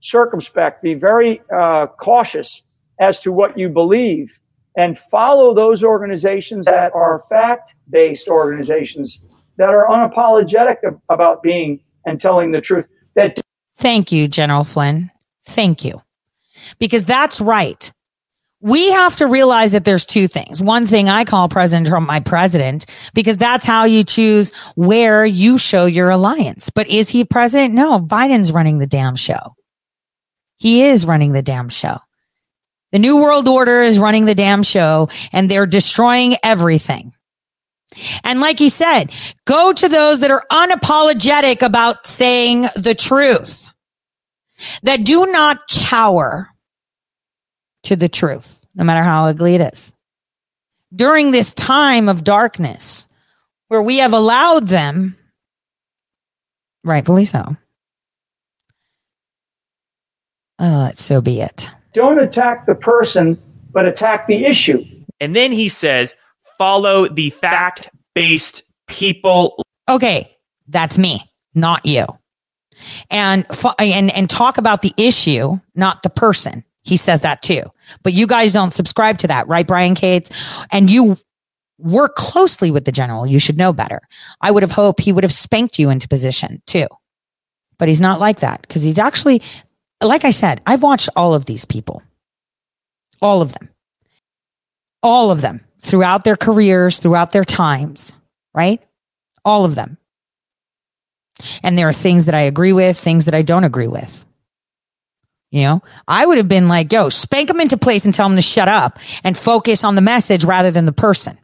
[0.01, 2.63] circumspect, be very uh, cautious
[3.01, 4.39] as to what you believe
[4.77, 9.21] and follow those organizations that are fact based organizations
[9.57, 10.77] that are unapologetic
[11.09, 12.87] about being and telling the truth.
[13.15, 13.41] That
[13.77, 15.11] Thank you, General Flynn.
[15.47, 16.03] Thank you.
[16.79, 17.93] Because that's right.
[18.61, 20.63] We have to realize that there's two things.
[20.63, 25.59] One thing I call President Trump my president because that's how you choose where you
[25.59, 26.71] show your alliance.
[26.71, 27.75] But is he president?
[27.75, 29.55] No, Biden's running the damn show.
[30.57, 31.99] He is running the damn show.
[32.93, 37.13] The New World Order is running the damn show and they're destroying everything.
[38.23, 39.13] And like he said,
[39.45, 43.71] go to those that are unapologetic about saying the truth,
[44.83, 46.49] that do not cower
[47.85, 49.95] to the truth, no matter how ugly it is.
[50.95, 53.07] During this time of darkness,
[53.69, 55.17] where we have allowed them,
[56.85, 57.57] rightfully so,
[60.59, 61.71] uh, so be it.
[61.93, 63.41] Don't attack the person,
[63.73, 64.85] but attack the issue.
[65.21, 66.15] And then he says,
[66.59, 69.63] follow the fact based people.
[69.89, 70.37] Okay,
[70.69, 72.07] that's me, not you.
[73.11, 73.47] And,
[73.79, 76.65] and and talk about the issue, not the person.
[76.83, 77.63] He says that too.
[78.03, 80.31] But you guys don't subscribe to that, right, Brian Cates?
[80.71, 81.17] And you
[81.79, 83.27] work closely with the general.
[83.27, 84.01] You should know better.
[84.41, 86.87] I would have hoped he would have spanked you into position too.
[87.79, 89.43] But he's not like that because he's actually
[90.03, 92.03] like I said, I've watched all of these people,
[93.23, 93.71] all of them,
[95.03, 98.15] all of them throughout their careers, throughout their times,
[98.55, 98.83] right?
[99.45, 99.99] All of them.
[101.63, 104.25] And there are things that I agree with, things that I don't agree with.
[105.51, 108.37] You know, I would have been like, yo, spank them into place and tell them
[108.37, 111.39] to shut up and focus on the message rather than the person.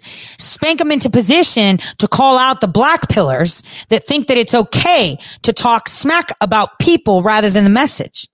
[0.00, 5.18] Spank them into position to call out the black pillars that think that it's okay
[5.42, 8.28] to talk smack about people rather than the message.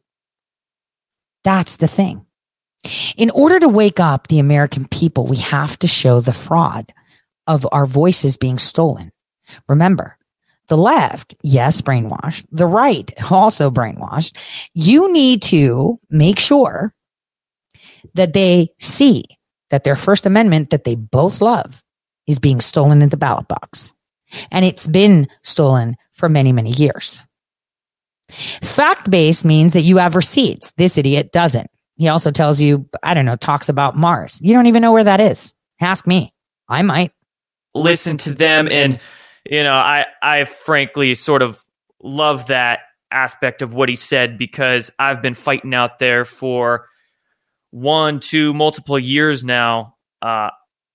[1.43, 2.24] That's the thing.
[3.17, 6.93] In order to wake up the American people, we have to show the fraud
[7.47, 9.13] of our voices being stolen.
[9.69, 10.19] Remember,
[10.69, 12.47] the left, yes, brainwashed.
[12.51, 14.37] The right, also brainwashed.
[14.75, 16.95] You need to make sure
[18.15, 19.25] that they see
[19.71, 21.83] that their First Amendment that they both love
[22.27, 23.93] is being stolen in the ballot box.
[24.51, 27.21] And it's been stolen for many, many years.
[28.29, 30.73] Fact based means that you have receipts.
[30.73, 31.71] This idiot doesn't.
[31.97, 34.41] He also tells you, I don't know, talks about Mars.
[34.43, 35.55] You don't even know where that is.
[35.81, 36.33] Ask me.
[36.69, 37.13] I might.
[37.75, 38.69] Listen to them.
[38.71, 39.01] And,
[39.49, 41.63] you know, I, I frankly sort of
[42.03, 42.81] love that
[43.11, 46.87] aspect of what he said because I've been fighting out there for
[47.71, 50.51] one, two, multiple years now uh,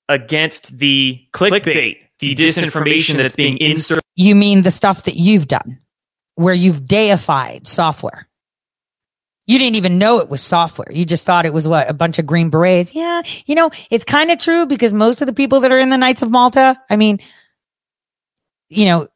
[0.08, 4.04] against the clickbait, the disinformation that's being inserted.
[4.16, 5.80] You mean the stuff that you've done,
[6.36, 8.29] where you've deified software?
[9.50, 10.91] You didn't even know it was software.
[10.91, 12.93] You just thought it was what a bunch of green berets.
[12.93, 15.89] Yeah, you know, it's kind of true because most of the people that are in
[15.89, 17.20] the Knights of Malta, I mean,
[18.70, 19.08] you know,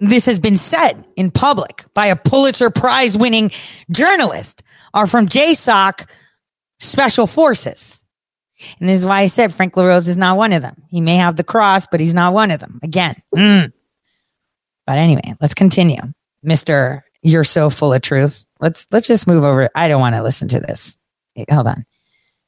[0.00, 3.50] this has been said in public by a Pulitzer Prize winning
[3.90, 4.62] journalist,
[4.94, 6.08] are from JSOC
[6.80, 8.02] special forces.
[8.80, 10.84] And this is why I said Frank LaRose is not one of them.
[10.88, 12.80] He may have the cross, but he's not one of them.
[12.82, 13.16] Again.
[13.34, 13.74] Mm.
[14.86, 16.00] But anyway, let's continue.
[16.42, 17.02] Mr.
[17.22, 18.46] You're so full of truth.
[18.60, 19.70] Let's let's just move over.
[19.74, 20.96] I don't want to listen to this.
[21.50, 21.84] Hold on.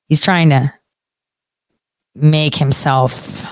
[0.07, 0.73] He's trying to
[2.15, 3.47] make himself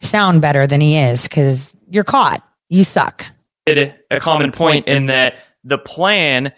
[0.00, 2.46] sound better than he is because you're caught.
[2.68, 3.26] You suck.
[3.66, 6.52] A common point in that the plan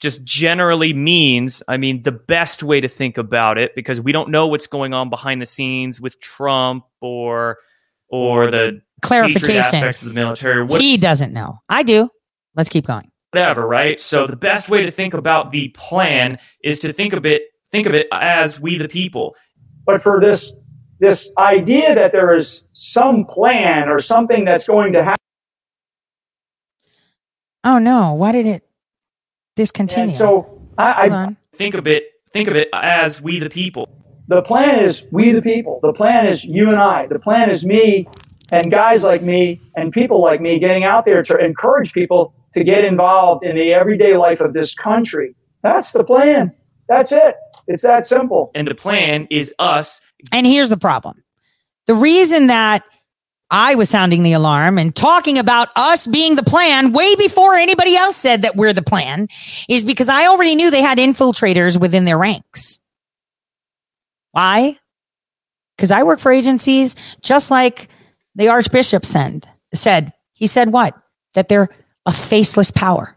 [0.00, 4.30] just generally means, I mean, the best way to think about it, because we don't
[4.30, 7.58] know what's going on behind the scenes with Trump or
[8.08, 10.64] or the clarification aspects of the military.
[10.64, 11.58] What, he doesn't know.
[11.68, 12.08] I do.
[12.54, 13.10] Let's keep going.
[13.32, 14.00] Whatever, right?
[14.00, 17.86] So the best way to think about the plan is to think of it think
[17.86, 19.34] of it as we the people.
[19.86, 20.52] but for this
[20.98, 25.16] this idea that there is some plan or something that's going to happen.
[27.64, 28.12] Oh no!
[28.14, 28.68] Why did it
[29.56, 30.08] discontinue?
[30.08, 31.36] And so I, Hold I on.
[31.52, 32.10] Think of it.
[32.32, 33.88] Think of it as we the people.
[34.28, 35.80] the plan is we the people.
[35.82, 37.06] The plan is you and I.
[37.06, 38.08] The plan is me
[38.52, 42.64] and guys like me and people like me getting out there to encourage people to
[42.64, 45.34] get involved in the everyday life of this country.
[45.62, 46.52] That's the plan.
[46.88, 47.36] That's it.
[47.66, 48.50] It's that simple.
[48.54, 50.00] And the plan is us.
[50.32, 51.22] And here's the problem.
[51.86, 52.84] The reason that
[53.50, 57.96] I was sounding the alarm and talking about us being the plan way before anybody
[57.96, 59.26] else said that we're the plan
[59.68, 62.78] is because I already knew they had infiltrators within their ranks.
[64.32, 64.78] Why?
[65.76, 67.88] Because I work for agencies just like
[68.40, 70.12] the Archbishop said, said.
[70.32, 70.96] He said what?
[71.34, 71.68] That they're
[72.06, 73.16] a faceless power.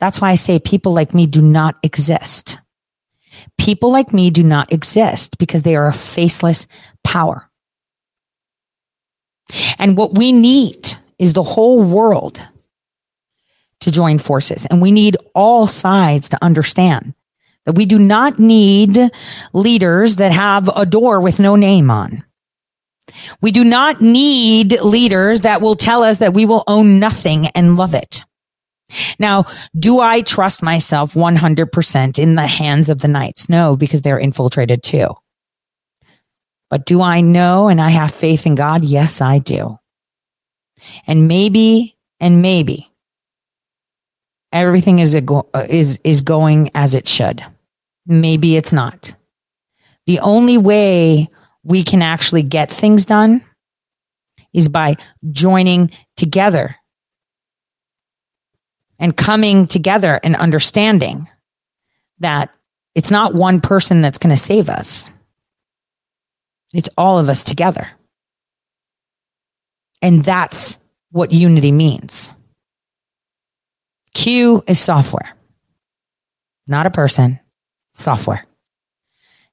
[0.00, 2.58] That's why I say people like me do not exist.
[3.58, 6.66] People like me do not exist because they are a faceless
[7.04, 7.48] power.
[9.78, 12.40] And what we need is the whole world
[13.80, 14.66] to join forces.
[14.66, 17.14] And we need all sides to understand
[17.64, 19.10] that we do not need
[19.52, 22.24] leaders that have a door with no name on.
[23.40, 27.76] We do not need leaders that will tell us that we will own nothing and
[27.76, 28.24] love it.
[29.18, 29.44] Now,
[29.78, 33.48] do I trust myself 100% in the hands of the knights?
[33.48, 35.08] No, because they're infiltrated too.
[36.70, 38.84] But do I know and I have faith in God?
[38.84, 39.78] Yes, I do.
[41.06, 42.90] And maybe, and maybe
[44.52, 47.44] everything is, go- uh, is, is going as it should.
[48.06, 49.14] Maybe it's not.
[50.06, 51.30] The only way
[51.64, 53.42] we can actually get things done
[54.52, 54.96] is by
[55.30, 56.76] joining together
[58.98, 61.28] and coming together and understanding
[62.18, 62.54] that
[62.94, 65.10] it's not one person that's going to save us.
[66.72, 67.90] It's all of us together.
[70.00, 70.78] And that's
[71.10, 72.30] what unity means.
[74.14, 75.34] Q is software,
[76.66, 77.40] not a person,
[77.92, 78.46] software.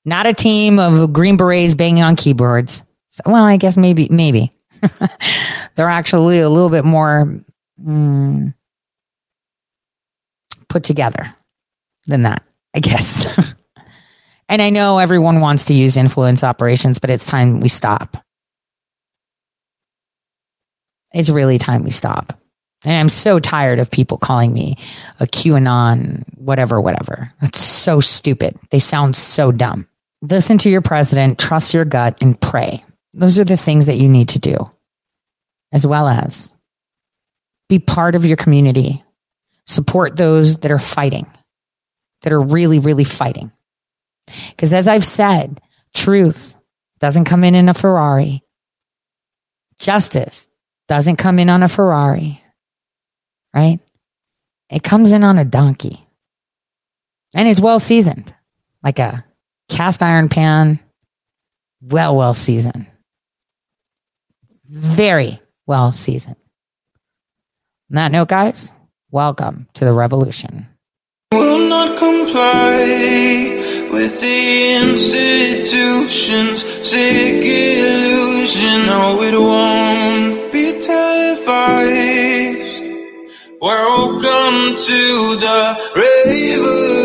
[0.09, 2.83] Not a team of green berets banging on keyboards.
[3.11, 4.51] So, well, I guess maybe, maybe.
[5.75, 7.39] They're actually a little bit more
[7.79, 8.53] mm,
[10.67, 11.31] put together
[12.07, 12.41] than that,
[12.75, 13.27] I guess.
[14.49, 18.17] and I know everyone wants to use influence operations, but it's time we stop.
[21.13, 22.33] It's really time we stop.
[22.83, 24.75] And I'm so tired of people calling me
[25.19, 27.31] a QAnon, whatever, whatever.
[27.41, 28.57] That's so stupid.
[28.71, 29.85] They sound so dumb.
[30.21, 32.83] Listen to your president, trust your gut, and pray.
[33.13, 34.69] Those are the things that you need to do,
[35.71, 36.51] as well as
[37.69, 39.03] be part of your community,
[39.65, 41.27] support those that are fighting,
[42.21, 43.51] that are really, really fighting.
[44.49, 45.61] Because as I've said,
[45.93, 46.57] truth
[46.99, 48.43] doesn't come in in a Ferrari,
[49.79, 50.47] justice
[50.87, 52.43] doesn't come in on a Ferrari,
[53.53, 53.79] right?
[54.69, 56.05] It comes in on a donkey.
[57.33, 58.33] And it's well seasoned,
[58.83, 59.23] like a
[59.69, 60.79] cast iron pan,
[61.81, 62.87] well, well seasoned.
[64.67, 66.35] Very well seasoned.
[67.91, 68.71] On that note, guys,
[69.11, 70.67] welcome to the revolution.
[71.31, 72.75] will not comply
[73.91, 78.85] with the institution's sick illusion.
[78.85, 82.83] No, it won't be televised.
[83.61, 86.98] Welcome to the revolution.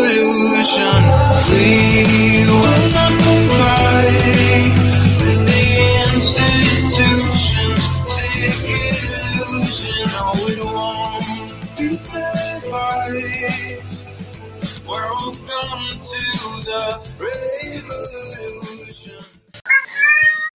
[0.67, 4.84] We will not comply